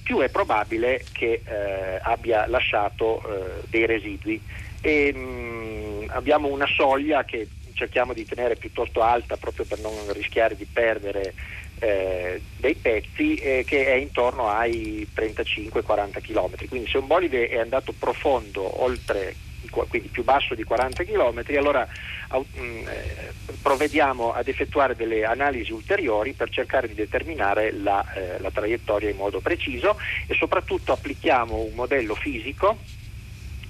più 0.09 0.21
è 0.21 0.29
probabile 0.29 1.05
che 1.11 1.43
eh, 1.45 1.99
abbia 2.01 2.47
lasciato 2.47 3.21
eh, 3.21 3.61
dei 3.69 3.85
residui. 3.85 4.41
E, 4.81 5.13
mh, 5.13 5.19
mm, 5.19 6.03
abbiamo 6.07 6.47
una 6.47 6.65
soglia 6.65 7.23
che 7.25 7.47
cerchiamo 7.73 8.13
di 8.13 8.25
tenere 8.25 8.55
piuttosto 8.55 9.03
alta 9.03 9.37
proprio 9.37 9.65
per 9.65 9.77
non 9.81 9.93
rischiare 10.13 10.55
di 10.55 10.65
perdere 10.65 11.35
eh, 11.77 12.41
dei 12.57 12.73
pezzi 12.73 13.35
eh, 13.35 13.63
che 13.67 13.85
è 13.85 13.93
intorno 13.93 14.49
ai 14.49 15.07
35-40 15.15 16.21
km. 16.23 16.67
Quindi 16.67 16.89
se 16.89 16.97
un 16.97 17.05
bolide 17.05 17.47
è 17.47 17.59
andato 17.59 17.93
profondo 17.95 18.81
oltre 18.81 19.35
quindi 19.69 20.07
più 20.09 20.23
basso 20.23 20.55
di 20.55 20.63
40 20.63 21.03
km, 21.03 21.43
allora 21.57 21.87
mm, 22.35 22.87
eh, 22.87 23.33
provvediamo 23.61 24.33
ad 24.33 24.47
effettuare 24.47 24.95
delle 24.95 25.25
analisi 25.25 25.71
ulteriori 25.71 26.33
per 26.33 26.49
cercare 26.49 26.87
di 26.87 26.93
determinare 26.93 27.71
la, 27.71 28.05
eh, 28.13 28.39
la 28.39 28.51
traiettoria 28.51 29.09
in 29.09 29.17
modo 29.17 29.39
preciso 29.39 29.97
e 30.27 30.35
soprattutto 30.35 30.91
applichiamo 30.91 31.55
un 31.55 31.73
modello 31.73 32.15
fisico 32.15 32.77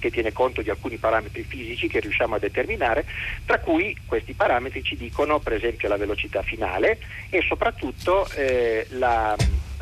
che 0.00 0.10
tiene 0.10 0.32
conto 0.32 0.62
di 0.62 0.70
alcuni 0.70 0.96
parametri 0.96 1.44
fisici 1.44 1.86
che 1.86 2.00
riusciamo 2.00 2.34
a 2.34 2.38
determinare, 2.38 3.04
tra 3.44 3.60
cui 3.60 3.96
questi 4.06 4.32
parametri 4.32 4.82
ci 4.82 4.96
dicono 4.96 5.38
per 5.38 5.52
esempio 5.52 5.88
la 5.88 5.96
velocità 5.96 6.42
finale 6.42 6.98
e 7.28 7.42
soprattutto 7.46 8.28
eh, 8.30 8.86
la, 8.90 9.36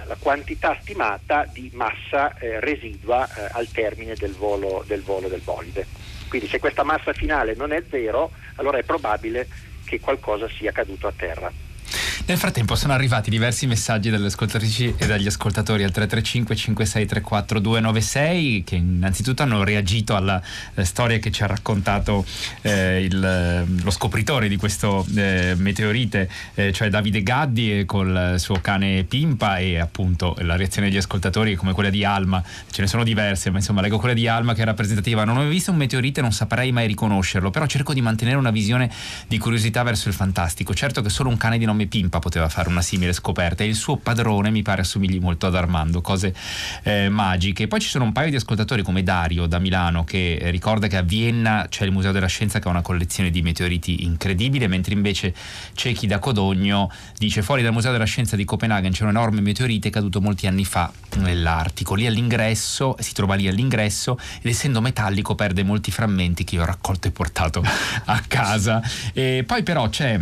la 0.05 0.17
quantità 0.19 0.77
stimata 0.81 1.47
di 1.51 1.71
massa 1.73 2.37
eh, 2.39 2.61
residua 2.61 3.27
eh, 3.27 3.49
al 3.53 3.69
termine 3.69 4.15
del 4.15 4.33
volo, 4.33 4.85
del 4.87 5.03
volo 5.03 5.29
del 5.29 5.41
bolide. 5.41 5.98
Quindi 6.29 6.49
se 6.49 6.59
questa 6.59 6.85
massa 6.85 7.13
finale 7.13 7.55
non 7.55 7.73
è 7.73 7.85
zero, 7.91 8.33
allora 8.57 8.79
è 8.79 8.85
probabile 8.85 9.49
che 9.85 9.99
qualcosa 9.99 10.49
sia 10.49 10.73
caduto 10.73 11.07
a 11.07 11.15
terra. 11.17 11.53
Nel 12.29 12.37
frattempo 12.37 12.75
sono 12.75 12.93
arrivati 12.93 13.31
diversi 13.31 13.67
messaggi 13.67 14.11
dalle 14.11 14.27
ascoltatrici 14.27 14.97
e 14.99 15.07
dagli 15.07 15.27
ascoltatori 15.27 15.83
al 15.83 15.93
335 15.93 16.57
5634 16.57 17.59
296 17.59 18.65
che 18.65 18.75
innanzitutto 18.75 19.43
hanno 19.43 19.65
reagito 19.65 20.15
alla 20.15 20.39
eh, 20.75 20.85
storia 20.85 21.19
che 21.21 21.31
ci 21.31 21.43
ha 21.43 21.47
raccontato 21.47 22.27
eh, 22.61 23.03
il, 23.03 23.25
eh, 23.25 23.83
lo 23.83 23.91
scopritore 23.91 24.49
di 24.49 24.57
questo 24.57 25.07
eh, 25.17 25.55
meteorite, 25.57 26.29
eh, 26.53 26.71
cioè 26.71 26.91
Davide 26.91 27.23
Gaddi 27.23 27.85
col 27.87 28.35
suo 28.37 28.61
cane 28.61 29.05
Pimpa 29.05 29.57
e 29.57 29.79
appunto 29.79 30.37
la 30.41 30.57
reazione 30.57 30.89
degli 30.89 30.99
ascoltatori 30.99 31.55
come 31.55 31.73
quella 31.73 31.89
di 31.89 32.05
Alma, 32.05 32.45
ce 32.71 32.83
ne 32.83 32.89
sono 32.89 33.05
diverse 33.05 33.49
ma 33.49 33.57
insomma 33.57 33.81
leggo 33.81 33.97
quella 33.97 34.13
di 34.13 34.29
Alma 34.29 34.53
che 34.53 34.61
è 34.61 34.65
rappresentativa, 34.67 35.25
non 35.25 35.39
ho 35.39 35.49
visto 35.49 35.71
un 35.71 35.79
meteorite 35.79 36.21
non 36.21 36.33
saprei 36.33 36.73
mai 36.73 36.89
riconoscerlo, 36.89 37.49
però 37.49 37.65
cerco 37.65 37.95
di 37.95 38.03
mantenere 38.03 38.37
una 38.37 38.51
visione 38.51 38.91
di 39.27 39.39
curiosità 39.39 39.83
verso 39.83 40.09
il 40.09 40.15
fantastico, 40.15 40.75
certo 40.75 41.01
che 41.01 41.09
solo 41.09 41.31
un 41.31 41.39
cane 41.39 41.57
di 41.57 41.65
nome 41.65 41.87
Pimpa 41.87 42.17
Pippa 42.19 42.21
poteva 42.21 42.49
fare 42.49 42.69
una 42.69 42.83
simile 42.83 43.13
scoperta 43.13 43.65
e 43.65 43.67
il 43.67 43.75
suo 43.75 43.97
padrone 43.97 44.51
mi 44.51 44.63
pare 44.63 44.83
assomigli 44.83 45.19
molto 45.19 45.47
ad 45.47 45.55
Armando, 45.55 46.01
cose 46.01 46.35
eh, 46.83 47.09
magiche. 47.09 47.67
Poi 47.67 47.81
ci 47.81 47.89
sono 47.89 48.05
un 48.05 48.13
paio 48.13 48.31
di 48.31 48.37
ascoltatori 48.37 48.83
come 48.83 49.03
Dario 49.03 49.47
da 49.47 49.59
Milano 49.59 50.05
che 50.05 50.39
ricorda 50.51 50.87
che 50.89 50.97
a 50.97 51.03
Vienna 51.03 51.67
c'è 51.69 51.85
il 51.85 51.93
Museo 51.93 52.13
della 52.13 52.27
Scienza 52.27 52.59
che 52.59 52.69
ha 52.69 52.71
una 52.71 52.83
collezione 52.83 53.31
di 53.31 53.43
meteoriti 53.43 54.05
incredibile, 54.05 54.67
mentre 54.67 54.95
invece 54.95 55.35
Cecchi 55.73 56.07
da 56.07 56.19
Codogno 56.19 56.91
dice 57.17 57.43
fuori 57.43 57.63
dal 57.63 57.73
Museo 57.73 57.93
della 57.93 58.05
Scienza 58.05 58.37
di 58.37 58.45
Copenaghen 58.45 58.93
c'è 58.93 59.05
un 59.05 59.11
enorme 59.11 59.41
meteorite 59.41 59.91
caduto 59.91 60.21
molti 60.21 60.47
anni 60.47 60.65
fa 60.65 60.93
nell'Artico, 61.17 61.95
lì 61.95 62.07
all'ingresso, 62.07 62.97
si 62.99 63.13
trova 63.15 63.35
lì 63.35 63.49
all'ingresso 63.49 64.19
ed 64.41 64.51
essendo 64.51 64.81
metallico 64.81 65.35
perde 65.35 65.63
molti 65.63 65.91
frammenti 65.91 66.45
che 66.45 66.57
io 66.57 66.63
ho 66.63 66.67
raccolto 66.67 67.09
e 67.09 67.11
portato 67.11 67.65
a 68.05 68.23
casa. 68.27 68.83
E 69.13 69.45
poi 69.47 69.63
però 69.63 69.89
c'è 69.89 70.21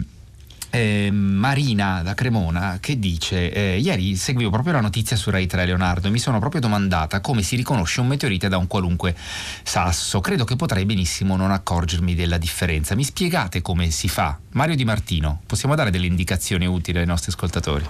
eh, 0.70 1.11
Marina 1.11 2.02
da 2.02 2.14
Cremona 2.14 2.78
che 2.80 2.99
dice 2.99 3.50
eh, 3.50 3.78
ieri 3.78 4.16
seguivo 4.16 4.50
proprio 4.50 4.75
la 4.75 4.80
notizia 4.80 5.16
su 5.16 5.30
Rai 5.30 5.46
3 5.46 5.66
Leonardo 5.66 6.08
e 6.08 6.11
mi 6.11 6.18
sono 6.18 6.38
proprio 6.38 6.61
domandata 6.61 7.20
come 7.20 7.42
si 7.42 7.56
riconosce 7.56 8.00
un 8.00 8.08
meteorite 8.08 8.49
da 8.49 8.56
un 8.56 8.66
qualunque 8.66 9.14
sasso. 9.62 10.20
Credo 10.20 10.44
che 10.44 10.56
potrei 10.56 10.85
benissimo 10.85 11.37
non 11.37 11.50
accorgermi 11.50 12.14
della 12.14 12.38
differenza. 12.38 12.94
Mi 12.94 13.04
spiegate 13.04 13.62
come 13.62 13.90
si 13.90 14.08
fa? 14.08 14.38
Mario 14.52 14.76
Di 14.76 14.85
Martino 14.85 15.40
possiamo 15.46 15.75
dare 15.75 15.90
delle 15.90 16.06
indicazioni 16.06 16.66
utili 16.66 16.99
ai 16.99 17.06
nostri 17.06 17.30
ascoltatori? 17.30 17.87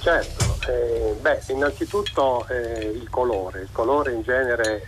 Certo 0.00 0.58
eh, 0.66 1.16
beh 1.20 1.42
innanzitutto 1.48 2.46
eh, 2.48 2.90
il 2.94 3.08
colore. 3.10 3.62
Il 3.62 3.68
colore 3.72 4.12
in 4.12 4.22
genere 4.22 4.82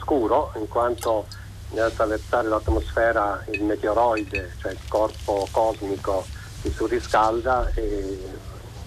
scuro 0.00 0.52
in 0.56 0.66
quanto 0.66 1.26
nell'attraversare 1.70 2.48
l'atmosfera 2.48 3.42
il 3.50 3.62
meteoroide, 3.62 4.52
cioè 4.58 4.72
il 4.72 4.78
corpo 4.88 5.46
cosmico 5.50 6.24
si 6.60 6.70
surriscalda 6.70 7.70
e 7.74 8.18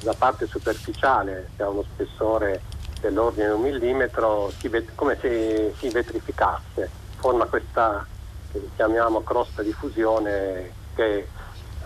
la 0.01 0.13
parte 0.13 0.47
superficiale, 0.47 1.49
che 1.55 1.63
ha 1.63 1.69
uno 1.69 1.83
spessore 1.83 2.61
dell'ordine 2.99 3.47
di 3.47 3.53
un 3.53 3.61
millimetro, 3.61 4.51
vet- 4.69 4.95
come 4.95 5.17
se 5.19 5.73
si 5.77 5.89
vetrificasse, 5.89 6.89
forma 7.17 7.45
questa 7.45 8.05
che 8.51 8.61
chiamiamo 8.75 9.23
crosta 9.23 9.61
di 9.61 9.71
fusione 9.71 10.71
che 10.95 11.27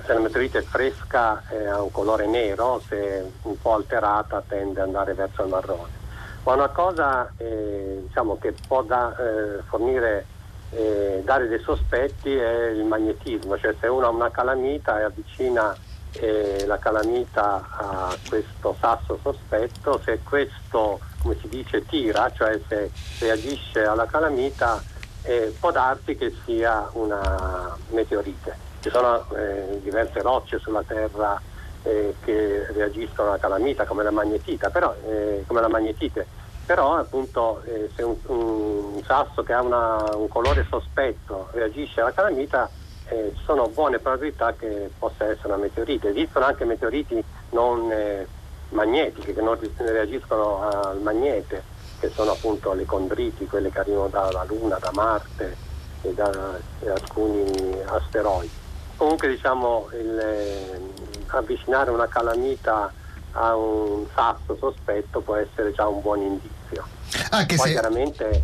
se 0.06 0.14
la 0.14 0.20
meteorite 0.20 0.60
è 0.60 0.64
fresca 0.64 1.42
eh, 1.50 1.66
ha 1.68 1.82
un 1.82 1.92
colore 1.92 2.28
nero, 2.28 2.82
se 2.88 3.32
un 3.44 3.60
po' 3.60 3.74
alterata 3.74 4.44
tende 4.46 4.80
ad 4.80 4.88
andare 4.88 5.14
verso 5.14 5.44
il 5.44 5.50
marrone. 5.50 6.06
Ma 6.44 6.54
una 6.54 6.70
cosa 6.70 7.32
eh, 7.38 8.04
diciamo, 8.06 8.38
che 8.38 8.54
può 8.68 8.84
da, 8.84 9.16
eh, 9.18 9.62
fornire 9.64 10.26
eh, 10.72 11.22
dare 11.24 11.48
dei 11.48 11.60
sospetti 11.60 12.36
è 12.36 12.70
il 12.70 12.84
magnetismo, 12.84 13.58
cioè 13.58 13.76
se 13.80 13.88
uno 13.88 14.08
ha 14.08 14.10
una 14.10 14.32
calamita 14.32 15.00
e 15.00 15.04
avvicina 15.04 15.76
eh, 16.14 16.66
la 16.66 16.78
calamita 16.78 17.68
a 17.70 18.16
questo 18.28 18.76
sasso 18.80 19.20
sospetto, 19.22 20.00
se 20.04 20.20
questo 20.24 21.00
come 21.22 21.38
si 21.40 21.48
dice 21.48 21.86
tira, 21.86 22.32
cioè 22.34 22.60
se 22.68 22.92
reagisce 23.20 23.84
alla 23.84 24.06
calamita, 24.06 24.82
eh, 25.24 25.54
può 25.60 25.72
darsi 25.72 26.16
che 26.16 26.34
sia 26.46 26.90
una 26.94 27.76
meteorite. 27.90 28.66
Ci 28.82 28.90
sono 28.90 29.26
eh, 29.36 29.80
diverse 29.82 30.22
rocce 30.22 30.60
sulla 30.60 30.84
Terra 30.84 31.40
eh, 31.84 32.16
che 32.24 32.68
reagiscono 32.72 33.30
alla 33.30 33.40
calamita 33.40 33.86
come 33.86 34.04
la 34.04 34.12
magnetita, 34.12 34.70
però, 34.70 34.96
eh, 35.06 35.44
come 35.48 35.62
la 35.62 35.68
magnetite 35.68 36.37
però 36.68 36.98
appunto 36.98 37.62
eh, 37.64 37.90
se 37.96 38.04
un, 38.04 38.18
un, 38.26 39.02
sasso 39.06 39.42
che 39.42 39.54
ha 39.54 39.62
una, 39.62 40.04
un 40.16 40.28
colore 40.28 40.66
sospetto 40.70 41.48
reagisce 41.54 42.02
alla 42.02 42.12
calamita 42.12 42.70
eh, 43.08 43.34
sono 43.46 43.70
buone 43.70 44.00
probabilità 44.00 44.54
che 44.54 44.92
possa 45.00 45.24
essere 45.24 45.48
una 45.48 45.56
meteorite. 45.56 46.10
Esistono 46.10 46.44
anche 46.44 46.66
meteoriti 46.66 47.24
non 47.52 47.90
eh, 47.90 48.28
magnetiche 48.72 49.34
che 49.34 49.42
non 49.42 49.58
reagiscono 49.78 50.70
al 50.70 51.00
magnete, 51.00 51.64
che 52.02 52.10
sono 52.10 52.32
appunto 52.32 52.74
le 52.74 52.84
condriti, 52.84 53.48
quelle 53.48 53.72
che 53.72 53.80
arrivano 53.80 54.10
dalla 54.10 54.44
Luna, 54.44 54.78
da 54.78 54.92
Marte 54.94 55.56
e 56.02 56.14
da 56.14 56.60
e 56.82 56.90
alcuni 56.90 57.80
asteroidi. 57.86 58.52
Comunque 58.98 59.30
diciamo 59.30 59.88
il, 59.94 60.20
eh, 60.20 60.82
avvicinare 61.28 61.92
una 61.92 62.08
calamita 62.08 62.92
a 63.38 63.56
un 63.56 64.06
sasso 64.14 64.58
sospetto 64.60 65.22
può 65.22 65.36
essere 65.36 65.72
già 65.74 65.88
un 65.88 66.02
buon 66.02 66.22
indizio. 66.22 66.86
Anche 67.30 67.56
poi 67.56 67.68
se... 67.68 67.72
chiaramente 67.72 68.44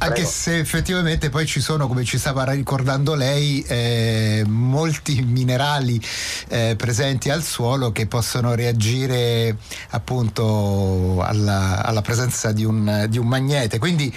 anche 0.00 0.14
Prego. 0.14 0.28
se 0.28 0.58
effettivamente 0.58 1.28
poi 1.28 1.44
ci 1.44 1.60
sono, 1.60 1.88
come 1.88 2.04
ci 2.04 2.18
stava 2.18 2.44
ricordando 2.44 3.14
lei, 3.14 3.64
eh, 3.66 4.44
molti 4.46 5.20
minerali 5.22 6.00
eh, 6.48 6.76
presenti 6.78 7.30
al 7.30 7.42
suolo 7.42 7.90
che 7.90 8.06
possono 8.06 8.54
reagire 8.54 9.56
appunto 9.90 11.20
alla, 11.20 11.84
alla 11.84 12.02
presenza 12.02 12.52
di 12.52 12.64
un, 12.64 13.06
di 13.08 13.18
un, 13.18 13.26
magnete. 13.26 13.78
Quindi 13.78 14.14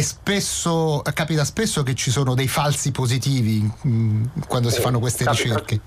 spesso, 0.00 1.02
capita 1.12 1.44
spesso 1.44 1.82
che 1.82 1.96
ci 1.96 2.12
sono 2.12 2.34
dei 2.34 2.48
falsi 2.48 2.92
positivi 2.92 3.68
mh, 3.82 4.46
quando 4.46 4.70
si 4.70 4.80
fanno 4.80 5.00
queste 5.00 5.24
capita, 5.24 5.42
ricerche 5.42 5.80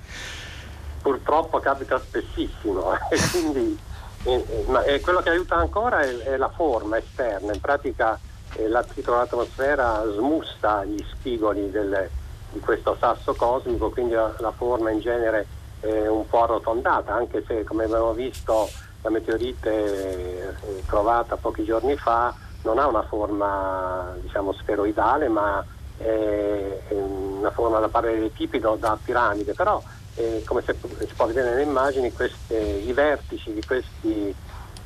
purtroppo 1.01 1.59
capita 1.59 1.99
spessissimo 1.99 2.93
e 3.09 3.17
quindi 3.31 3.79
eh, 4.23 4.65
ma, 4.67 4.83
eh, 4.83 4.99
quello 4.99 5.21
che 5.21 5.29
aiuta 5.29 5.55
ancora 5.55 6.01
è, 6.01 6.17
è 6.19 6.37
la 6.37 6.49
forma 6.49 6.97
esterna, 6.97 7.53
in 7.53 7.59
pratica 7.59 8.19
eh, 8.55 8.67
l'atmosfera 8.67 10.03
smusta 10.13 10.85
gli 10.85 11.03
spigoli 11.09 11.71
del, 11.71 12.07
di 12.51 12.59
questo 12.59 12.95
sasso 12.99 13.33
cosmico, 13.33 13.89
quindi 13.89 14.13
la, 14.13 14.31
la, 14.37 14.51
forma 14.51 14.91
in 14.91 14.99
genere 14.99 15.47
è 15.79 16.07
un 16.07 16.27
po' 16.27 16.43
arrotondata, 16.43 17.13
anche 17.13 17.43
se 17.47 17.63
come 17.63 17.85
abbiamo 17.85 18.13
visto 18.13 18.69
la 19.01 19.09
meteorite 19.09 19.71
eh, 19.71 20.83
trovata 20.85 21.35
pochi 21.37 21.63
giorni 21.63 21.95
fa 21.95 22.35
non 22.61 22.77
ha 22.77 22.85
una 22.85 23.01
forma 23.01 24.13
diciamo 24.21 24.53
sferoidale 24.53 25.27
ma 25.27 25.65
è 25.97 26.79
una 26.89 27.49
forma 27.49 27.79
da 27.79 27.87
parallelitipido 27.87 28.75
da 28.75 28.97
piramide, 29.01 29.53
però 29.53 29.81
eh, 30.15 30.43
come 30.45 30.63
si 30.65 31.13
può 31.15 31.26
vedere 31.26 31.50
nelle 31.50 31.63
immagini, 31.63 32.12
queste, 32.12 32.58
i 32.58 32.91
vertici 32.93 33.54
di 33.54 33.63
questi, 33.65 34.36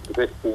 di, 0.01 0.13
questi, 0.13 0.51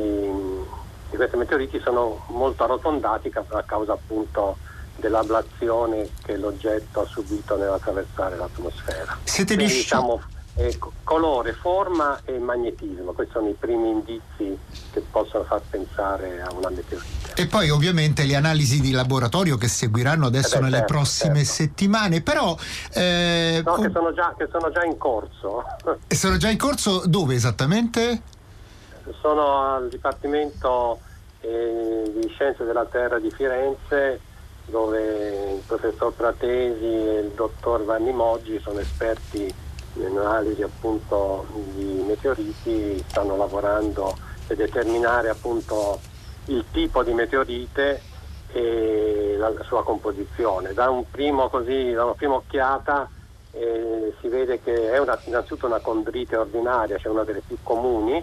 di 1.10 1.16
questi, 1.16 1.36
meteoriti 1.36 1.80
sono 1.80 2.24
molto 2.28 2.64
arrotondati 2.64 3.32
a 3.34 3.62
causa 3.62 3.92
appunto 3.92 4.56
dell'ablazione 4.96 6.08
che 6.22 6.36
l'oggetto 6.36 7.00
ha 7.00 7.06
subito 7.06 7.56
nell'attraversare 7.56 8.36
l'atmosfera. 8.36 9.18
Siete 9.24 9.54
riusciti... 9.54 9.82
diciamo, 9.82 10.20
eh, 10.54 10.78
colore, 11.04 11.52
forma 11.52 12.20
e 12.24 12.38
magnetismo, 12.38 13.12
questi 13.12 13.32
sono 13.32 13.48
i 13.48 13.56
primi 13.58 13.90
indizi 13.90 14.58
che 14.92 15.00
possono 15.10 15.44
far 15.44 15.60
pensare 15.68 16.42
a 16.42 16.52
una 16.52 16.70
meteorite. 16.70 17.34
E 17.34 17.46
poi 17.46 17.70
ovviamente 17.70 18.24
le 18.24 18.34
analisi 18.34 18.80
di 18.80 18.90
laboratorio 18.90 19.56
che 19.56 19.68
seguiranno 19.68 20.26
adesso 20.26 20.56
eh 20.56 20.58
beh, 20.58 20.64
nelle 20.64 20.76
certo, 20.78 20.92
prossime 20.92 21.44
certo. 21.44 21.52
settimane, 21.52 22.20
però... 22.20 22.56
Eh, 22.92 23.62
no, 23.64 23.72
com- 23.72 23.84
che, 23.84 23.90
sono 23.92 24.12
già, 24.12 24.34
che, 24.36 24.48
sono 24.50 24.70
già, 24.70 24.84
in 24.84 24.98
corso. 24.98 25.64
E 26.06 26.14
sono 26.14 26.36
già 26.36 26.48
in 26.50 26.58
corso 26.58 27.02
dove 27.06 27.34
esattamente? 27.34 28.22
Sono 29.20 29.74
al 29.74 29.88
Dipartimento 29.88 31.00
eh, 31.40 32.12
di 32.14 32.28
Scienze 32.28 32.64
della 32.64 32.84
Terra 32.84 33.18
di 33.18 33.30
Firenze 33.30 34.20
dove 34.66 35.54
il 35.54 35.62
professor 35.66 36.12
Pratesi 36.12 36.84
e 36.84 37.20
il 37.24 37.32
dottor 37.34 37.84
Vanni 37.84 38.12
Moggi 38.12 38.60
sono 38.60 38.78
esperti 38.78 39.52
in 39.94 40.16
analisi 40.16 40.62
appunto 40.62 41.46
di 41.74 42.04
meteoriti 42.06 43.02
stanno 43.08 43.36
lavorando 43.36 44.16
per 44.46 44.56
determinare 44.56 45.28
appunto 45.28 46.00
il 46.46 46.64
tipo 46.70 47.02
di 47.02 47.12
meteorite 47.12 48.02
e 48.52 49.34
la, 49.38 49.52
sua 49.64 49.84
composizione. 49.84 50.72
Da, 50.72 50.90
un 50.90 51.04
così, 51.48 51.92
da 51.92 52.04
una 52.04 52.14
prima 52.14 52.34
occhiata 52.34 53.08
eh, 53.52 54.14
si 54.20 54.28
vede 54.28 54.60
che 54.60 54.92
è 54.92 54.98
una, 54.98 55.18
innanzitutto 55.24 55.66
una 55.66 55.80
condrite 55.80 56.36
ordinaria, 56.36 56.98
cioè 56.98 57.12
una 57.12 57.24
delle 57.24 57.42
più 57.46 57.56
comuni, 57.62 58.22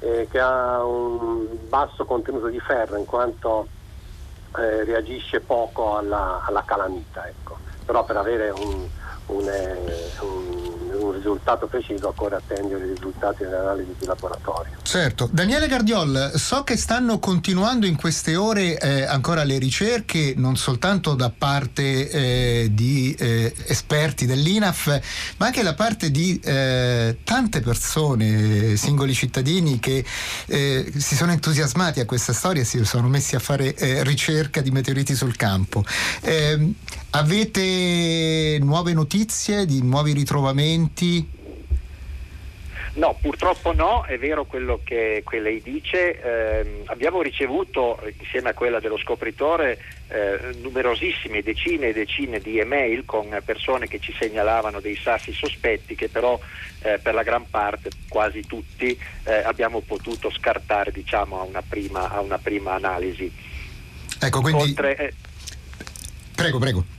eh, 0.00 0.28
che 0.30 0.38
ha 0.38 0.84
un 0.84 1.46
basso 1.68 2.04
contenuto 2.04 2.48
di 2.48 2.60
ferro 2.60 2.96
in 2.96 3.06
quanto 3.06 3.68
eh, 4.58 4.84
reagisce 4.84 5.40
poco 5.40 5.96
alla, 5.96 6.42
alla 6.46 6.62
calamita. 6.64 7.26
Ecco. 7.26 7.58
Però 7.84 8.04
per 8.04 8.16
avere 8.16 8.50
un, 8.50 8.86
un, 9.26 9.48
eh, 9.48 10.10
un 10.20 10.85
un 11.06 11.12
risultato 11.12 11.66
preciso 11.66 12.08
occorre 12.08 12.36
attendere 12.36 12.84
i 12.84 12.88
risultati 12.94 13.44
delle 13.44 13.56
analisi 13.56 13.94
di 13.98 14.06
laboratorio. 14.06 14.72
Certo. 14.82 15.28
Daniele 15.30 15.68
Gardiol, 15.68 16.32
so 16.34 16.62
che 16.64 16.76
stanno 16.76 17.18
continuando 17.18 17.86
in 17.86 17.96
queste 17.96 18.36
ore 18.36 18.78
eh, 18.78 19.02
ancora 19.04 19.44
le 19.44 19.58
ricerche, 19.58 20.34
non 20.36 20.56
soltanto 20.56 21.14
da 21.14 21.30
parte 21.30 22.10
eh, 22.10 22.68
di 22.72 23.14
eh, 23.18 23.54
esperti 23.66 24.26
dell'INAF, 24.26 25.00
ma 25.38 25.46
anche 25.46 25.62
da 25.62 25.74
parte 25.74 26.10
di 26.10 26.38
eh, 26.42 27.18
tante 27.24 27.60
persone, 27.60 28.76
singoli 28.76 29.14
cittadini 29.14 29.78
che 29.78 30.04
eh, 30.46 30.92
si 30.96 31.14
sono 31.14 31.32
entusiasmati 31.32 32.00
a 32.00 32.04
questa 32.04 32.32
storia 32.32 32.62
e 32.62 32.64
si 32.64 32.84
sono 32.84 33.08
messi 33.08 33.34
a 33.34 33.38
fare 33.38 33.74
eh, 33.74 34.02
ricerca 34.04 34.60
di 34.60 34.70
meteoriti 34.70 35.14
sul 35.14 35.36
campo. 35.36 35.84
Ehm, 36.22 36.74
avete 37.10 38.58
nuove 38.60 38.92
notizie 38.92 39.64
di 39.66 39.82
nuovi 39.82 40.12
ritrovamenti? 40.12 40.95
Commenti? 40.96 41.34
No, 42.94 43.14
purtroppo 43.20 43.74
no, 43.74 44.04
è 44.04 44.18
vero 44.18 44.46
quello 44.46 44.80
che, 44.82 45.22
che 45.28 45.38
lei 45.38 45.60
dice. 45.60 46.18
Eh, 46.18 46.82
abbiamo 46.86 47.20
ricevuto, 47.20 48.00
insieme 48.18 48.48
a 48.48 48.54
quella 48.54 48.80
dello 48.80 48.96
scopritore, 48.96 49.78
eh, 50.08 50.56
numerosissime 50.62 51.42
decine 51.42 51.88
e 51.88 51.92
decine 51.92 52.38
di 52.38 52.58
email 52.58 53.04
con 53.04 53.38
persone 53.44 53.86
che 53.86 53.98
ci 53.98 54.14
segnalavano 54.18 54.80
dei 54.80 54.96
sassi 54.96 55.32
sospetti 55.32 55.94
che 55.94 56.08
però 56.08 56.40
eh, 56.80 56.98
per 56.98 57.12
la 57.12 57.22
gran 57.22 57.44
parte, 57.50 57.90
quasi 58.08 58.46
tutti, 58.46 58.98
eh, 59.24 59.34
abbiamo 59.42 59.80
potuto 59.80 60.30
scartare 60.30 60.90
diciamo, 60.90 61.38
a, 61.38 61.42
una 61.42 61.62
prima, 61.62 62.10
a, 62.10 62.20
una 62.20 62.38
prima, 62.38 62.72
analisi. 62.72 63.30
Ecco, 64.18 64.40
quindi... 64.40 64.62
Oltre, 64.62 64.96
eh, 64.96 65.12
prego, 66.34 66.58
prego. 66.58 66.95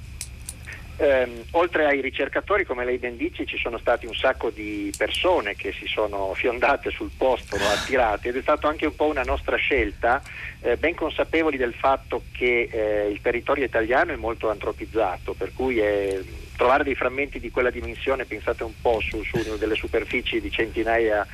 Eh, 1.00 1.44
oltre 1.52 1.86
ai 1.86 2.02
ricercatori, 2.02 2.66
come 2.66 2.84
lei 2.84 2.98
ben 2.98 3.18
dice, 3.18 3.46
ci 3.46 3.58
sono 3.58 3.78
stati 3.78 4.08
un 4.08 4.16
sacco 4.16 4.50
di 4.50 4.92
persone 4.98 5.56
che 5.56 5.72
si 5.72 5.86
sono 5.86 6.34
fiondate 6.34 6.90
sul 6.90 7.12
posto, 7.16 7.56
lo 7.56 7.68
attirate 7.70 8.30
ed 8.30 8.38
è 8.38 8.42
stata 8.42 8.68
anche 8.68 8.88
un 8.88 8.96
po' 8.96 9.06
una 9.06 9.22
nostra 9.22 9.58
scelta, 9.58 10.22
eh, 10.62 10.76
ben 10.76 10.96
consapevoli 10.96 11.58
del 11.58 11.74
fatto 11.74 12.24
che 12.32 12.68
eh, 12.72 13.10
il 13.12 13.22
territorio 13.22 13.64
italiano 13.64 14.12
è 14.12 14.16
molto 14.16 14.50
antropizzato, 14.50 15.34
per 15.34 15.54
cui 15.54 15.78
è, 15.80 16.20
trovare 16.58 16.84
dei 16.84 16.96
frammenti 16.96 17.40
di 17.40 17.52
quella 17.52 17.70
dimensione, 17.70 18.26
pensate 18.26 18.64
un 18.64 18.74
po' 18.82 19.00
su, 19.00 19.24
su 19.24 19.58
delle 19.58 19.76
superfici 19.76 20.42
di 20.42 20.52
centinaia 20.52 21.26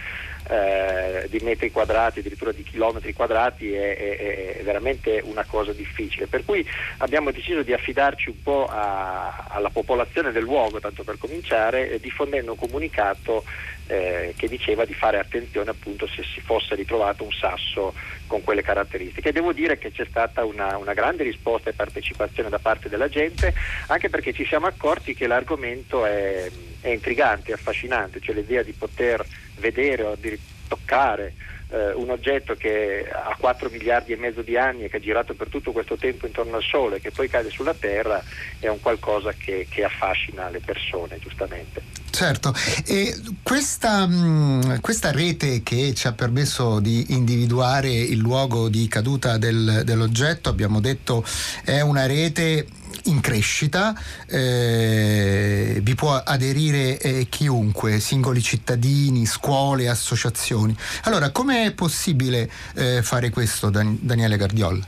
eh, 0.50 1.28
di 1.30 1.40
metri 1.42 1.72
quadrati, 1.72 2.20
addirittura 2.20 2.52
di 2.52 2.64
chilometri 2.64 3.14
quadrati, 3.14 3.74
è, 3.74 3.98
è, 3.98 4.58
è, 4.58 4.64
veramente 4.64 5.22
una 5.24 5.46
cosa 5.48 5.72
difficile. 5.72 6.28
Per 6.28 6.44
cui 6.44 6.68
abbiamo 6.98 7.32
deciso 7.32 7.64
di 7.64 7.74
affidarci 7.74 8.30
un 8.30 8.44
po' 8.44 8.66
a, 8.66 9.46
alla 9.48 9.70
popolazione 9.70 10.32
del 10.32 10.44
luogo, 10.44 10.80
tanto 10.80 11.04
per 11.04 11.18
cominciare, 11.18 11.92
eh, 11.92 12.00
diffondendo 12.00 12.52
un 12.52 12.58
comunicato 12.58 13.46
eh, 13.88 14.34
che 14.38 14.48
diceva 14.48 14.86
di 14.86 14.94
fare 14.94 15.20
attenzione 15.20 15.70
appunto 15.70 16.08
se 16.08 16.24
si 16.24 16.42
fosse 16.42 16.76
ritrovato 16.76 17.24
un 17.24 17.32
sasso 17.32 17.94
con 18.28 18.44
quelle 18.44 18.62
caratteristiche. 18.62 19.32
Devo 19.32 19.54
dire 19.54 19.78
che 19.78 19.92
c'è 19.92 20.06
stata 20.10 20.46
una, 20.46 20.78
una 20.78 20.94
grande 20.94 21.24
risposta 21.24 21.70
e 21.70 21.74
partecipazione 21.74 22.50
da 22.50 22.60
parte 22.60 22.90
della 22.90 23.10
gente, 23.10 23.54
anche 23.88 24.10
perché 24.10 24.34
ci 24.34 24.46
siamo 24.46 24.68
accorti 24.68 25.14
che 25.14 25.28
l'argomento 25.28 26.06
è, 26.06 26.50
è 26.82 26.90
intrigante, 26.90 27.54
affascinante, 27.54 28.20
cioè 28.20 28.36
l'idea 28.36 28.64
di 28.64 28.74
poter 28.74 29.26
vedere 29.58 30.04
o 30.04 30.12
addirittura 30.14 30.52
toccare 30.68 31.34
eh, 31.74 31.92
un 31.94 32.12
oggetto 32.12 32.54
che 32.54 33.10
ha 33.12 33.36
4 33.38 33.70
miliardi 33.72 34.14
e 34.14 34.18
mezzo 34.18 34.44
di 34.44 34.56
anni 34.56 34.84
e 34.84 34.90
che 34.90 34.98
ha 34.98 35.00
girato 35.00 35.34
per 35.34 35.50
tutto 35.50 35.72
questo 35.72 35.96
tempo 35.96 36.28
intorno 36.28 36.56
al 36.56 36.64
Sole, 36.64 37.02
che 37.02 37.10
poi 37.10 37.28
cade 37.28 37.50
sulla 37.50 37.74
Terra, 37.74 38.24
è 38.60 38.68
un 38.68 38.80
qualcosa 38.80 39.34
che, 39.34 39.66
che 39.70 39.84
affascina 39.84 40.50
le 40.50 40.60
persone, 40.60 41.18
giustamente. 41.20 41.82
Certo, 42.12 42.54
e 42.86 43.12
questa, 43.42 44.06
mm, 44.06 44.76
questa, 44.82 45.12
rete 45.12 45.64
che 45.64 45.96
ci 45.96 46.06
ha 46.06 46.14
permesso 46.14 46.80
di 46.80 47.06
individuare 47.10 47.90
il 47.90 48.20
luogo 48.20 48.70
di 48.70 48.88
caduta 48.88 49.40
del, 49.40 49.82
dell'oggetto, 49.84 50.50
abbiamo 50.50 50.80
detto, 50.80 51.26
è 51.64 51.82
una 51.82 52.06
rete 52.06 52.68
in 53.06 53.20
crescita, 53.22 53.94
eh, 54.28 55.80
vi 55.82 55.96
può 55.96 56.14
aderire 56.14 57.00
eh, 57.00 57.28
chiunque, 57.30 58.00
singoli 58.00 58.42
cittadini, 58.42 59.26
scuole, 59.26 59.90
associazioni. 59.90 60.76
Allora, 61.04 61.32
come 61.32 61.66
è 61.66 61.74
possibile 61.74 62.50
eh, 62.76 63.02
fare 63.02 63.30
questo, 63.30 63.70
Dan- 63.70 63.98
Daniele 64.02 64.38
Gardiol? 64.38 64.82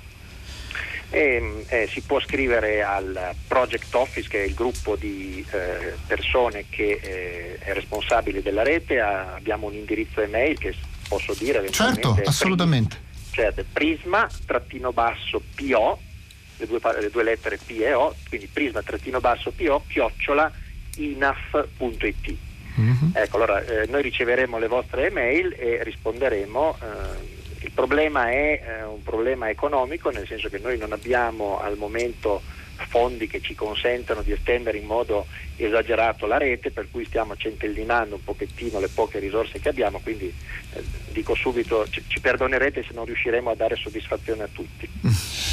Eh, 1.10 1.66
eh, 1.68 1.88
si 1.90 2.02
può 2.02 2.20
scrivere 2.20 2.84
al 2.84 3.34
Project 3.48 3.94
Office, 3.94 4.28
che 4.28 4.44
è 4.44 4.46
il 4.48 4.54
gruppo 4.54 4.96
di 4.96 5.46
eh, 5.52 5.94
persone 6.08 6.66
che 6.70 7.00
eh, 7.02 7.58
è 7.60 7.74
responsabile 7.74 8.42
della 8.42 8.64
rete, 8.64 9.00
ha, 9.00 9.34
abbiamo 9.36 9.68
un 9.68 9.76
indirizzo 9.76 10.22
email 10.22 10.58
che 10.58 10.76
posso 11.08 11.34
dire. 11.38 11.70
Certo, 11.70 12.20
assolutamente. 12.26 13.04
Certo, 13.32 13.64
prisma-basso 13.72 15.42
PO 15.56 16.00
le 16.58 16.68
due, 16.68 16.80
le 17.00 17.10
due 17.10 17.24
lettere 17.24 17.58
P 17.58 17.72
e 17.82 17.94
O, 17.94 18.16
quindi 18.28 18.48
prisma-PO, 18.48 19.84
chiocciola 19.88 20.52
inaf.it. 20.98 22.36
Mm-hmm. 22.80 23.10
Ecco, 23.14 23.36
allora 23.38 23.64
eh, 23.64 23.88
noi 23.88 24.02
riceveremo 24.02 24.58
le 24.58 24.68
vostre 24.68 25.08
email 25.08 25.56
e 25.58 25.84
risponderemo. 25.84 26.78
Eh, 26.82 27.34
il 27.66 27.72
problema 27.72 28.30
è 28.30 28.62
eh, 28.64 28.84
un 28.84 29.02
problema 29.02 29.50
economico, 29.50 30.10
nel 30.10 30.28
senso 30.28 30.50
che 30.50 30.60
noi 30.60 30.78
non 30.78 30.92
abbiamo 30.92 31.60
al 31.60 31.78
momento 31.78 32.42
fondi 32.90 33.28
che 33.28 33.42
ci 33.42 33.56
consentano 33.56 34.22
di 34.22 34.34
estendere 34.34 34.78
in 34.78 34.86
modo 34.86 35.26
esagerato 35.56 36.26
la 36.26 36.38
rete, 36.38 36.72
per 36.72 36.88
cui 36.92 37.06
stiamo 37.06 37.36
centellinando 37.36 38.16
un 38.16 38.24
pochettino 38.24 38.80
le 38.80 38.90
poche 38.90 39.20
risorse 39.20 39.60
che 39.60 39.70
abbiamo, 39.70 40.00
quindi 40.00 40.26
eh, 40.74 40.84
dico 41.12 41.34
subito 41.36 41.88
ci, 41.90 42.04
ci, 42.08 42.20
perdonerete 42.20 42.84
se 42.84 42.94
non 42.94 43.06
riusciremo 43.06 43.50
a 43.50 43.56
dare 43.56 43.76
soddisfazione 43.76 44.44
a 44.44 44.50
tutti. 44.52 44.90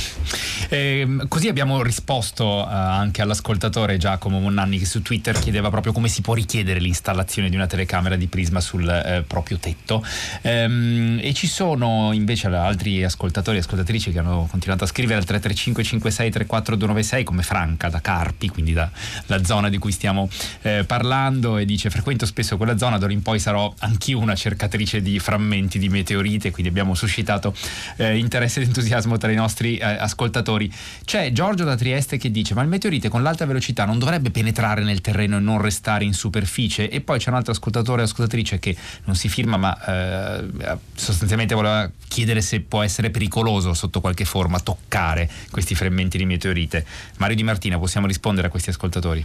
Eh, 0.73 1.07
così 1.29 1.49
abbiamo 1.49 1.83
risposto 1.83 2.47
uh, 2.47 2.67
anche 2.67 3.21
all'ascoltatore 3.21 3.99
Giacomo 3.99 4.41
Monnanni 4.41 4.79
che 4.79 4.87
su 4.87 5.03
Twitter 5.03 5.39
chiedeva 5.39 5.69
proprio 5.69 5.93
come 5.93 6.09
si 6.09 6.23
può 6.23 6.33
richiedere 6.33 6.81
l'installazione 6.81 7.51
di 7.51 7.57
una 7.57 7.67
telecamera 7.67 8.17
di 8.17 8.27
prisma 8.27 8.59
sul 8.59 8.89
eh, 8.89 9.23
proprio 9.27 9.59
tetto. 9.59 10.03
Ehm, 10.41 11.19
e 11.21 11.35
ci 11.35 11.47
sono 11.47 12.13
invece 12.15 12.47
altri 12.47 13.05
ascoltatori 13.05 13.59
e 13.59 13.61
ascoltatrici 13.61 14.13
che 14.13 14.21
hanno 14.21 14.49
continuato 14.51 14.85
a 14.85 14.87
scrivere 14.87 15.19
al 15.19 15.27
335 15.27 15.85
56 15.85 16.31
34 16.31 16.77
296 16.77 17.23
come 17.23 17.43
Franca 17.43 17.91
da 17.91 18.01
Carpi, 18.01 18.49
quindi 18.49 18.73
dalla 18.73 19.45
zona 19.45 19.69
di 19.69 19.77
cui 19.77 19.93
stiamo 19.93 20.27
eh, 20.63 20.85
parlando 20.87 21.59
e 21.59 21.67
dice 21.67 21.91
frequento 21.91 22.25
spesso 22.25 22.57
quella 22.57 22.79
zona, 22.79 22.97
d'ora 22.97 23.13
in 23.13 23.21
poi 23.21 23.39
sarò 23.39 23.71
anch'io 23.81 24.19
una 24.21 24.35
cercatrice 24.35 25.03
di 25.03 25.19
frammenti 25.19 25.79
di 25.79 25.91
meteorite, 25.91 26.51
quindi 26.51 26.71
abbiamo 26.71 26.95
suscitato 26.95 27.55
eh, 27.97 28.17
interesse 28.17 28.63
ed 28.63 28.69
entusiasmo 28.69 29.19
tra 29.19 29.31
i 29.31 29.35
nostri 29.35 29.77
eh, 29.77 29.85
ascoltatori 29.85 30.61
ascoltatori. 30.62 30.72
C'è 31.05 31.33
Giorgio 31.33 31.64
da 31.64 31.75
Trieste 31.75 32.16
che 32.16 32.31
dice: 32.31 32.55
Ma 32.55 32.62
il 32.62 32.68
meteorite 32.68 33.09
con 33.09 33.22
l'alta 33.22 33.46
velocità 33.46 33.85
non 33.85 33.98
dovrebbe 33.98 34.31
penetrare 34.31 34.83
nel 34.83 35.01
terreno 35.01 35.37
e 35.37 35.40
non 35.40 35.61
restare 35.61 36.05
in 36.05 36.14
superficie? 36.14 36.88
E 36.88 37.01
poi 37.01 37.18
c'è 37.18 37.31
un 37.31 37.37
altro 37.37 37.53
ascoltatore 37.53 38.03
o 38.03 38.05
ascoltatrice 38.05 38.59
che 38.59 38.77
non 39.05 39.14
si 39.14 39.29
firma, 39.29 39.57
ma 39.57 39.85
eh, 39.85 40.79
sostanzialmente 40.94 41.55
voleva 41.55 41.90
chiedere 42.09 42.40
se 42.40 42.61
può 42.61 42.83
essere 42.83 43.11
pericoloso 43.11 43.75
sotto 43.75 44.01
qualche 44.01 44.25
forma 44.25 44.61
toccare 44.61 45.29
questi 45.51 45.75
frammenti 45.75 46.18
di 46.18 46.27
meteorite. 46.27 46.85
Mario 47.18 47.37
Di 47.37 47.42
Martina, 47.42 47.79
possiamo 47.79 48.07
rispondere 48.07 48.46
a 48.46 48.51
questi 48.51 48.70
ascoltatori? 48.70 49.25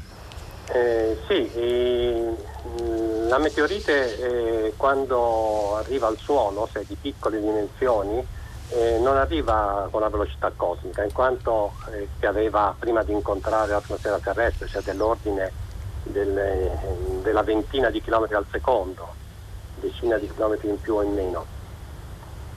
Eh, 0.69 1.17
sì, 1.27 1.49
eh, 1.55 2.35
la 3.29 3.37
meteorite 3.37 4.65
eh, 4.67 4.73
quando 4.75 5.77
arriva 5.77 6.07
al 6.07 6.17
suolo, 6.17 6.67
se 6.71 6.81
è 6.81 6.83
di 6.85 6.97
piccole 6.99 7.39
dimensioni, 7.39 8.21
eh, 8.69 8.99
non 8.99 9.17
arriva 9.17 9.87
con 9.89 10.01
la 10.01 10.09
velocità 10.09 10.51
cosmica, 10.55 11.03
in 11.03 11.13
quanto 11.13 11.73
eh, 11.91 12.07
si 12.19 12.25
aveva 12.25 12.75
prima 12.77 13.03
di 13.03 13.13
incontrare 13.13 13.71
l'atmosfera 13.71 14.19
terrestre, 14.19 14.67
cioè 14.67 14.81
dell'ordine 14.81 15.51
del, 16.03 16.71
della 17.21 17.43
ventina 17.43 17.89
di 17.89 18.01
chilometri 18.01 18.35
al 18.35 18.45
secondo, 18.51 19.07
decina 19.79 20.17
di 20.17 20.29
chilometri 20.31 20.69
in 20.69 20.81
più 20.81 20.95
o 20.95 21.03
in 21.03 21.13
meno, 21.13 21.45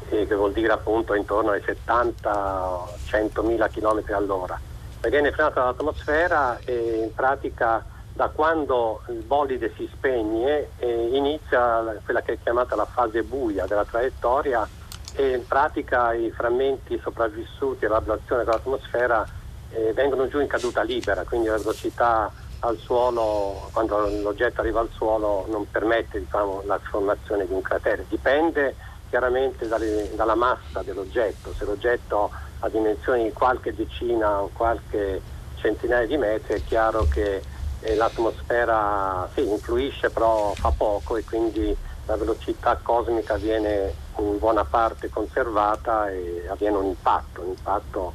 eh, 0.08 0.26
che 0.26 0.34
vuol 0.34 0.52
dire 0.52 0.72
appunto 0.72 1.14
intorno 1.14 1.50
ai 1.50 1.60
70-100 1.60 3.44
mila 3.44 3.68
chilometri 3.68 4.12
all'ora. 4.12 4.58
Viene 5.02 5.32
frenata 5.32 5.60
dall'atmosfera 5.60 6.58
e 6.64 7.02
in 7.04 7.14
pratica 7.14 7.82
da 8.12 8.28
quando 8.28 9.02
il 9.08 9.22
bolide 9.22 9.72
si 9.76 9.88
spegne 9.90 10.70
eh, 10.76 11.08
inizia 11.12 11.98
quella 12.04 12.20
che 12.20 12.34
è 12.34 12.38
chiamata 12.42 12.74
la 12.74 12.84
fase 12.84 13.22
buia 13.22 13.64
della 13.64 13.84
traiettoria 13.84 14.68
e 15.14 15.34
in 15.34 15.46
pratica 15.46 16.12
i 16.12 16.30
frammenti 16.30 16.98
sopravvissuti 17.02 17.84
all'ablazione 17.84 18.44
dell'atmosfera 18.44 19.26
eh, 19.70 19.92
vengono 19.92 20.28
giù 20.28 20.40
in 20.40 20.46
caduta 20.46 20.82
libera, 20.82 21.24
quindi 21.24 21.48
la 21.48 21.56
velocità 21.56 22.30
al 22.60 22.76
suolo, 22.78 23.68
quando 23.72 23.98
l'oggetto 24.22 24.60
arriva 24.60 24.80
al 24.80 24.90
suolo, 24.92 25.46
non 25.48 25.70
permette 25.70 26.18
diciamo, 26.18 26.62
la 26.66 26.78
formazione 26.78 27.46
di 27.46 27.52
un 27.52 27.62
cratere. 27.62 28.04
Dipende 28.08 28.74
chiaramente 29.08 29.66
dalle, 29.66 30.10
dalla 30.14 30.34
massa 30.34 30.82
dell'oggetto, 30.82 31.52
se 31.56 31.64
l'oggetto 31.64 32.30
ha 32.60 32.68
dimensioni 32.68 33.24
di 33.24 33.32
qualche 33.32 33.74
decina 33.74 34.42
o 34.42 34.50
qualche 34.52 35.20
centinaia 35.56 36.06
di 36.06 36.16
metri 36.16 36.54
è 36.54 36.64
chiaro 36.64 37.06
che 37.08 37.42
eh, 37.80 37.94
l'atmosfera 37.94 39.28
sì, 39.34 39.46
influisce 39.46 40.10
però 40.10 40.52
fa 40.54 40.72
poco 40.76 41.16
e 41.16 41.24
quindi 41.24 41.74
la 42.06 42.16
velocità 42.16 42.78
cosmica 42.82 43.36
viene 43.36 43.92
in 44.20 44.38
buona 44.38 44.64
parte 44.64 45.08
conservata 45.08 46.10
e 46.10 46.46
avviene 46.48 46.76
un 46.76 46.86
impatto, 46.86 47.40
un 47.42 47.48
impatto 47.48 48.12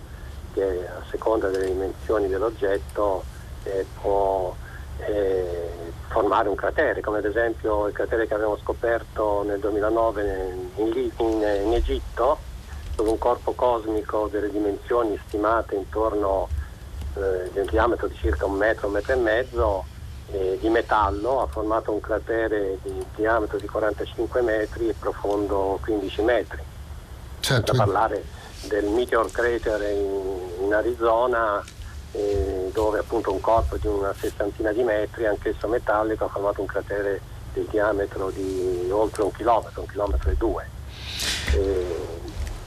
che 0.53 0.87
a 0.87 1.03
seconda 1.09 1.49
delle 1.49 1.65
dimensioni 1.65 2.27
dell'oggetto 2.27 3.23
eh, 3.63 3.85
può 4.01 4.55
eh, 4.99 5.69
formare 6.07 6.47
un 6.47 6.55
cratere, 6.55 7.01
come 7.01 7.17
ad 7.17 7.25
esempio 7.25 7.87
il 7.87 7.93
cratere 7.93 8.27
che 8.27 8.33
abbiamo 8.33 8.57
scoperto 8.57 9.43
nel 9.43 9.59
2009 9.59 10.53
in, 10.75 11.11
in, 11.17 11.61
in 11.65 11.73
Egitto, 11.73 12.37
dove 12.95 13.09
un 13.09 13.17
corpo 13.17 13.53
cosmico 13.53 14.29
delle 14.31 14.49
dimensioni 14.49 15.19
stimate 15.27 15.75
intorno 15.75 16.47
eh, 17.15 17.49
di 17.51 17.59
un 17.59 17.65
diametro 17.65 18.07
di 18.07 18.15
circa 18.15 18.45
un 18.45 18.53
metro, 18.53 18.87
un 18.87 18.93
metro 18.93 19.13
e 19.13 19.17
mezzo, 19.17 19.85
eh, 20.31 20.57
di 20.59 20.69
metallo, 20.69 21.41
ha 21.41 21.47
formato 21.47 21.91
un 21.91 21.99
cratere 21.99 22.77
di 22.83 23.05
diametro 23.15 23.57
di 23.57 23.67
45 23.67 24.41
metri 24.41 24.89
e 24.89 24.95
profondo 24.97 25.79
15 25.83 26.21
metri. 26.21 26.63
Certo. 27.39 27.71
Da 27.71 27.77
parlare 27.77 28.23
del 28.67 28.85
Meteor 28.85 29.29
Crater 29.31 29.81
in, 29.91 30.63
in 30.63 30.73
Arizona 30.73 31.63
eh, 32.15 32.69
dove 32.73 32.99
appunto 32.99 33.31
un 33.31 33.41
corpo 33.41 33.77
di 33.77 33.87
una 33.87 34.13
sessantina 34.17 34.71
di 34.71 34.83
metri, 34.83 35.25
anch'esso 35.25 35.67
metallico, 35.67 36.25
ha 36.25 36.29
formato 36.29 36.61
un 36.61 36.67
cratere 36.67 37.21
di 37.53 37.67
diametro 37.69 38.29
di 38.31 38.87
oltre 38.89 39.23
un 39.23 39.31
chilometro, 39.31 39.81
un 39.81 39.87
chilometro 39.87 40.29
e 40.29 40.35
due. 40.35 40.69
Eh, 41.53 42.05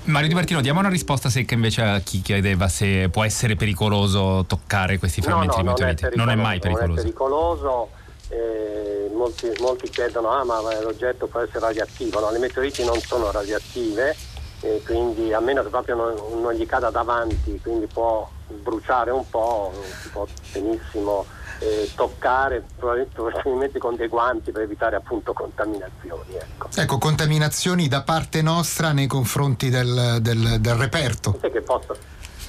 Mario 0.09 0.29
Di 0.29 0.35
Martino, 0.35 0.62
diamo 0.62 0.81
una 0.81 0.88
risposta 0.88 1.29
secca 1.29 1.53
invece 1.53 1.83
a 1.83 2.01
chi 2.01 2.23
chiedeva 2.23 2.66
se 2.68 3.11
può 3.11 3.25
essere 3.25 3.57
pericoloso 3.57 4.44
toccare 4.47 4.99
questi 4.99 5.21
frammenti 5.21 5.57
no, 5.59 5.62
no, 5.62 5.75
di 5.75 5.83
meteoriti. 5.83 6.03
Non, 6.16 6.27
non, 6.27 6.31
è 6.31 6.35
mai 6.35 6.59
pericoloso. 6.61 6.88
Non 6.88 6.99
è 6.99 7.03
pericoloso. 7.03 7.88
Eh, 8.31 9.11
molti, 9.14 9.53
molti, 9.61 9.88
chiedono 9.90 10.31
ah 10.31 10.44
ma 10.44 10.61
l'oggetto 10.81 11.27
può 11.27 11.40
essere 11.40 11.61
radioattivo. 11.61 12.21
No, 12.21 12.31
le 12.31 12.38
meteoriti 12.38 12.85
non 12.85 12.99
sono 13.01 13.31
radioattive, 13.31 14.16
eh, 14.62 14.83
quindi 14.87 15.35
a 15.35 15.40
meno 15.40 15.62
che 15.62 15.68
proprio 15.68 15.94
non, 15.94 16.40
non, 16.40 16.55
gli 16.55 16.64
cada 16.64 16.88
davanti, 16.88 17.61
quindi 17.62 17.87
può 17.87 18.27
bruciare 18.62 19.11
un 19.11 19.29
po', 19.29 19.73
si 20.03 20.09
può 20.09 20.27
benissimo 20.53 21.27
eh, 21.61 21.90
toccare 21.94 22.64
probabilmente 22.77 23.79
con 23.79 23.97
dei 23.97 24.09
guanti 24.09 24.53
per 24.53 24.62
evitare 24.62 24.97
appunto 24.97 25.33
contaminazioni. 25.33 26.35
Ecco, 26.35 26.68
ecco 26.75 26.99
contaminazioni 26.99 27.88
da 27.88 28.03
parte 28.03 28.42
nostra 28.42 28.92
nei 28.92 29.07
confronti 29.07 29.68
del, 29.68 30.18
del, 30.21 30.59
del 30.61 30.75
reperto. 30.75 31.38
Sì 31.42 31.51
che, 31.51 31.61
possono, 31.62 31.99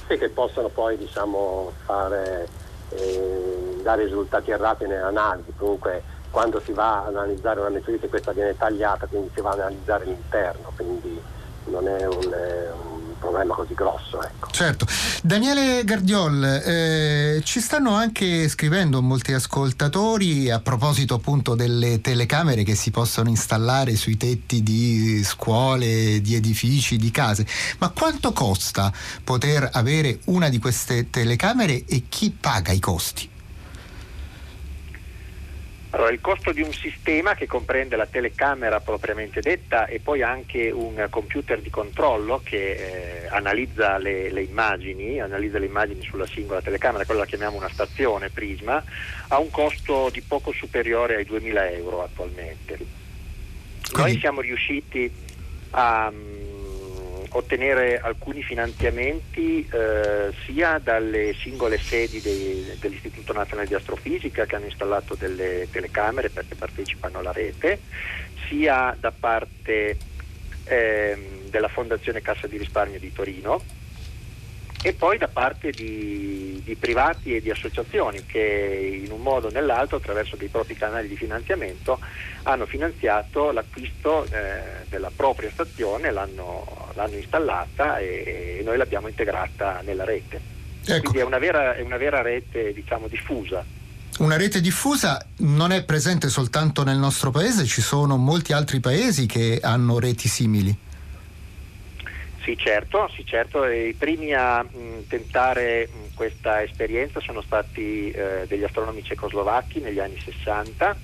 sì 0.06 0.16
che 0.16 0.28
possono 0.28 0.68
poi 0.68 0.96
diciamo, 0.96 1.72
fare, 1.84 2.48
eh, 2.90 3.80
dare 3.82 4.04
risultati 4.04 4.50
errati 4.50 4.84
nelle 4.84 5.02
analisi, 5.02 5.52
comunque 5.56 6.02
quando 6.30 6.60
si 6.60 6.72
va 6.72 7.04
ad 7.04 7.16
analizzare 7.16 7.58
una 7.58 7.70
meteorite 7.70 8.08
questa 8.08 8.32
viene 8.32 8.56
tagliata, 8.56 9.06
quindi 9.06 9.30
si 9.34 9.40
va 9.40 9.50
ad 9.50 9.60
analizzare 9.60 10.04
l'interno, 10.04 10.70
quindi 10.76 11.20
non 11.64 11.88
è 11.88 12.06
un, 12.06 12.34
un 12.84 12.89
problema 13.20 13.54
così 13.54 13.74
grosso. 13.74 14.20
Ecco. 14.20 14.50
Certo. 14.50 14.86
Daniele 15.22 15.84
Gardiol, 15.84 16.42
eh, 16.44 17.40
ci 17.44 17.60
stanno 17.60 17.92
anche 17.92 18.48
scrivendo 18.48 19.00
molti 19.00 19.32
ascoltatori 19.32 20.50
a 20.50 20.58
proposito 20.60 21.14
appunto 21.14 21.54
delle 21.54 22.00
telecamere 22.00 22.64
che 22.64 22.74
si 22.74 22.90
possono 22.90 23.28
installare 23.28 23.94
sui 23.94 24.16
tetti 24.16 24.62
di 24.62 25.22
scuole, 25.22 26.20
di 26.20 26.34
edifici, 26.34 26.96
di 26.96 27.10
case. 27.10 27.46
Ma 27.78 27.90
quanto 27.90 28.32
costa 28.32 28.92
poter 29.22 29.68
avere 29.72 30.20
una 30.26 30.48
di 30.48 30.58
queste 30.58 31.10
telecamere 31.10 31.84
e 31.84 32.04
chi 32.08 32.30
paga 32.30 32.72
i 32.72 32.80
costi? 32.80 33.38
Allora, 35.92 36.12
il 36.12 36.20
costo 36.20 36.52
di 36.52 36.62
un 36.62 36.72
sistema 36.72 37.34
che 37.34 37.46
comprende 37.46 37.96
la 37.96 38.06
telecamera 38.06 38.78
propriamente 38.78 39.40
detta 39.40 39.86
e 39.86 39.98
poi 39.98 40.22
anche 40.22 40.70
un 40.70 41.04
computer 41.10 41.60
di 41.60 41.68
controllo 41.68 42.40
che 42.44 43.24
eh, 43.24 43.26
analizza 43.28 43.98
le, 43.98 44.30
le, 44.30 44.42
immagini, 44.42 45.20
analizza 45.20 45.58
le 45.58 45.66
immagini 45.66 46.02
sulla 46.02 46.26
singola 46.26 46.62
telecamera, 46.62 47.04
quella 47.04 47.22
la 47.22 47.26
chiamiamo 47.26 47.56
una 47.56 47.68
stazione 47.68 48.30
Prisma, 48.30 48.82
ha 49.28 49.38
un 49.40 49.50
costo 49.50 50.10
di 50.12 50.20
poco 50.20 50.52
superiore 50.52 51.16
ai 51.16 51.24
2000 51.24 51.70
euro 51.70 52.04
attualmente. 52.04 52.78
Noi 53.96 54.16
siamo 54.20 54.40
riusciti 54.40 55.10
a 55.70 56.12
ottenere 57.30 57.98
alcuni 58.00 58.42
finanziamenti 58.42 59.66
eh, 59.70 60.32
sia 60.44 60.78
dalle 60.82 61.34
singole 61.34 61.78
sedi 61.78 62.20
dei, 62.20 62.76
dell'Istituto 62.80 63.32
Nazionale 63.32 63.68
di 63.68 63.74
Astrofisica 63.74 64.46
che 64.46 64.56
hanno 64.56 64.66
installato 64.66 65.14
delle 65.14 65.68
telecamere 65.70 66.30
perché 66.30 66.54
partecipano 66.54 67.18
alla 67.18 67.32
rete, 67.32 67.80
sia 68.48 68.96
da 68.98 69.12
parte 69.12 69.96
eh, 70.64 71.42
della 71.48 71.68
Fondazione 71.68 72.22
Cassa 72.22 72.46
di 72.46 72.56
Risparmio 72.56 72.98
di 72.98 73.12
Torino 73.12 73.62
e 74.82 74.94
poi 74.94 75.18
da 75.18 75.28
parte 75.28 75.70
di, 75.70 76.60
di, 76.64 76.74
privati 76.74 77.36
e 77.36 77.42
di 77.42 77.50
associazioni 77.50 78.24
che 78.24 79.02
in 79.04 79.12
un 79.12 79.20
modo 79.20 79.48
o 79.48 79.50
nell'altro 79.50 79.98
attraverso 79.98 80.36
dei 80.36 80.48
propri 80.48 80.74
canali 80.74 81.06
di 81.06 81.16
finanziamento 81.16 81.98
hanno 82.44 82.64
finanziato 82.64 83.50
l'acquisto 83.50 84.24
eh, 84.24 84.86
della 84.88 85.10
propria 85.14 85.50
stazione, 85.50 86.10
l'hanno, 86.10 86.92
l'hanno 86.94 87.16
installata 87.16 87.98
e, 87.98 88.58
e, 88.58 88.62
noi 88.64 88.78
l'abbiamo 88.78 89.08
integrata 89.08 89.82
nella 89.84 90.04
rete. 90.04 90.40
Ecco. 90.82 91.00
Quindi 91.00 91.18
è 91.18 91.24
una 91.24 91.38
vera, 91.38 91.74
è 91.74 91.82
una 91.82 91.98
vera 91.98 92.22
rete 92.22 92.72
diciamo, 92.72 93.06
diffusa. 93.06 93.62
Una 94.18 94.36
rete 94.36 94.62
diffusa 94.62 95.22
non 95.38 95.72
è 95.72 95.84
presente 95.84 96.30
soltanto 96.30 96.84
nel 96.84 96.96
nostro 96.96 97.30
paese, 97.30 97.66
ci 97.66 97.82
sono 97.82 98.16
molti 98.16 98.54
altri 98.54 98.80
paesi 98.80 99.26
che 99.26 99.60
hanno 99.62 99.98
reti 99.98 100.26
simili. 100.26 100.88
Sì 102.50 102.56
certo, 102.56 103.06
sì, 103.14 103.24
certo. 103.24 103.64
i 103.64 103.94
primi 103.94 104.34
a 104.34 104.60
mh, 104.60 105.04
tentare 105.06 105.88
mh, 105.92 106.06
questa 106.14 106.62
esperienza 106.62 107.20
sono 107.20 107.42
stati 107.42 108.10
eh, 108.10 108.46
degli 108.48 108.64
astronomi 108.64 109.04
cecoslovacchi 109.04 109.78
negli 109.78 110.00
anni 110.00 110.18
60, 110.24 111.00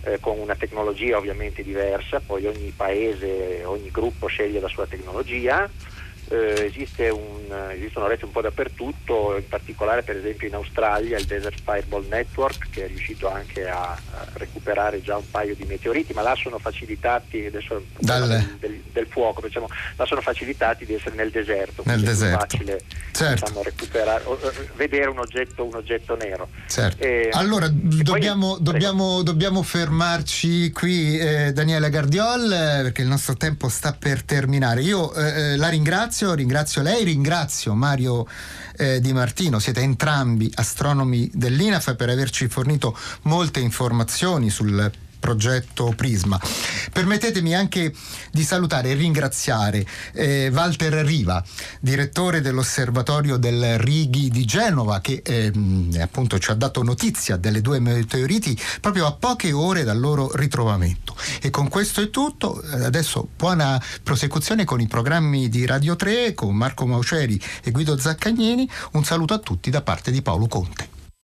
eh, 0.00 0.18
con 0.18 0.38
una 0.38 0.54
tecnologia 0.54 1.18
ovviamente 1.18 1.62
diversa, 1.62 2.20
poi 2.20 2.46
ogni 2.46 2.72
paese, 2.72 3.62
ogni 3.66 3.90
gruppo 3.90 4.28
sceglie 4.28 4.60
la 4.60 4.68
sua 4.68 4.86
tecnologia 4.86 5.70
eh, 6.32 6.64
esiste 6.64 7.10
un, 7.10 7.52
esistono 7.70 8.06
reti 8.06 8.24
un 8.24 8.32
po' 8.32 8.40
dappertutto, 8.40 9.36
in 9.36 9.46
particolare 9.48 10.02
per 10.02 10.16
esempio 10.16 10.48
in 10.48 10.54
Australia 10.54 11.18
il 11.18 11.26
Desert 11.26 11.60
Fireball 11.62 12.06
Network 12.08 12.70
che 12.70 12.84
è 12.84 12.86
riuscito 12.88 13.30
anche 13.30 13.68
a, 13.68 13.90
a 13.92 14.26
recuperare 14.34 15.02
già 15.02 15.16
un 15.16 15.30
paio 15.30 15.54
di 15.54 15.64
meteoriti, 15.64 16.14
ma 16.14 16.22
là 16.22 16.34
sono 16.34 16.58
facilitati, 16.58 17.44
adesso 17.46 17.84
Dal... 17.98 18.56
del, 18.58 18.80
del, 18.92 19.06
fuoco, 19.06 19.42
diciamo, 19.42 19.68
là 19.96 20.06
sono 20.06 20.22
facilitati 20.22 20.86
di 20.86 20.94
essere 20.94 21.16
nel 21.16 21.30
deserto, 21.30 21.82
nel 21.84 22.00
deserto. 22.00 22.36
è 22.36 22.48
facile 22.48 22.80
certo. 23.12 23.44
diciamo, 23.44 23.62
recuperare, 23.62 24.24
vedere 24.76 25.10
un 25.10 25.18
oggetto, 25.18 25.64
un 25.64 25.74
oggetto 25.74 26.16
nero. 26.16 26.48
Certo. 26.66 27.02
E, 27.02 27.28
allora 27.32 27.68
dobbiamo, 27.68 28.54
poi, 28.54 28.62
dobbiamo, 28.62 29.22
dobbiamo, 29.22 29.62
fermarci 29.62 30.70
qui 30.72 31.18
eh, 31.18 31.52
Daniele 31.52 31.90
Gardiol 31.90 32.52
eh, 32.52 32.82
perché 32.82 33.02
il 33.02 33.08
nostro 33.08 33.36
tempo 33.36 33.68
sta 33.68 33.92
per 33.92 34.22
terminare. 34.22 34.80
Io 34.80 35.12
eh, 35.14 35.52
eh 35.52 35.56
la 35.56 35.68
ringrazio 35.68 36.21
ringrazio, 36.22 36.34
ringrazio 36.34 36.82
lei, 36.82 37.04
ringrazio 37.04 37.74
Mario 37.74 38.26
eh, 38.76 39.00
Di 39.00 39.12
Martino, 39.12 39.58
siete 39.58 39.80
entrambi 39.80 40.50
astronomi 40.54 41.28
dell'INAF 41.32 41.96
per 41.96 42.08
averci 42.08 42.48
fornito 42.48 42.96
molte 43.22 43.60
informazioni 43.60 44.48
sul 44.48 44.90
progetto 45.22 45.92
Prisma. 45.94 46.38
Permettetemi 46.92 47.54
anche 47.54 47.94
di 48.32 48.42
salutare 48.42 48.90
e 48.90 48.94
ringraziare 48.94 49.86
eh, 50.14 50.50
Walter 50.52 50.92
Riva, 51.06 51.42
direttore 51.78 52.40
dell'osservatorio 52.40 53.36
del 53.36 53.78
Righi 53.78 54.30
di 54.30 54.44
Genova, 54.44 55.00
che 55.00 55.22
eh, 55.24 55.52
appunto 56.00 56.40
ci 56.40 56.50
ha 56.50 56.54
dato 56.54 56.82
notizia 56.82 57.36
delle 57.36 57.60
due 57.60 57.78
meteoriti 57.78 58.58
proprio 58.80 59.06
a 59.06 59.12
poche 59.12 59.52
ore 59.52 59.84
dal 59.84 60.00
loro 60.00 60.34
ritrovamento. 60.34 61.14
E 61.40 61.50
con 61.50 61.68
questo 61.68 62.00
è 62.00 62.10
tutto, 62.10 62.60
adesso 62.72 63.28
buona 63.36 63.80
prosecuzione 64.02 64.64
con 64.64 64.80
i 64.80 64.88
programmi 64.88 65.48
di 65.48 65.64
Radio 65.66 65.94
3 65.94 66.34
con 66.34 66.56
Marco 66.56 66.84
Mauceri 66.84 67.40
e 67.62 67.70
Guido 67.70 67.96
Zaccagnini. 67.96 68.68
Un 68.92 69.04
saluto 69.04 69.34
a 69.34 69.38
tutti 69.38 69.70
da 69.70 69.82
parte 69.82 70.10
di 70.10 70.20
Paolo 70.20 70.48
Conte. 70.48 70.91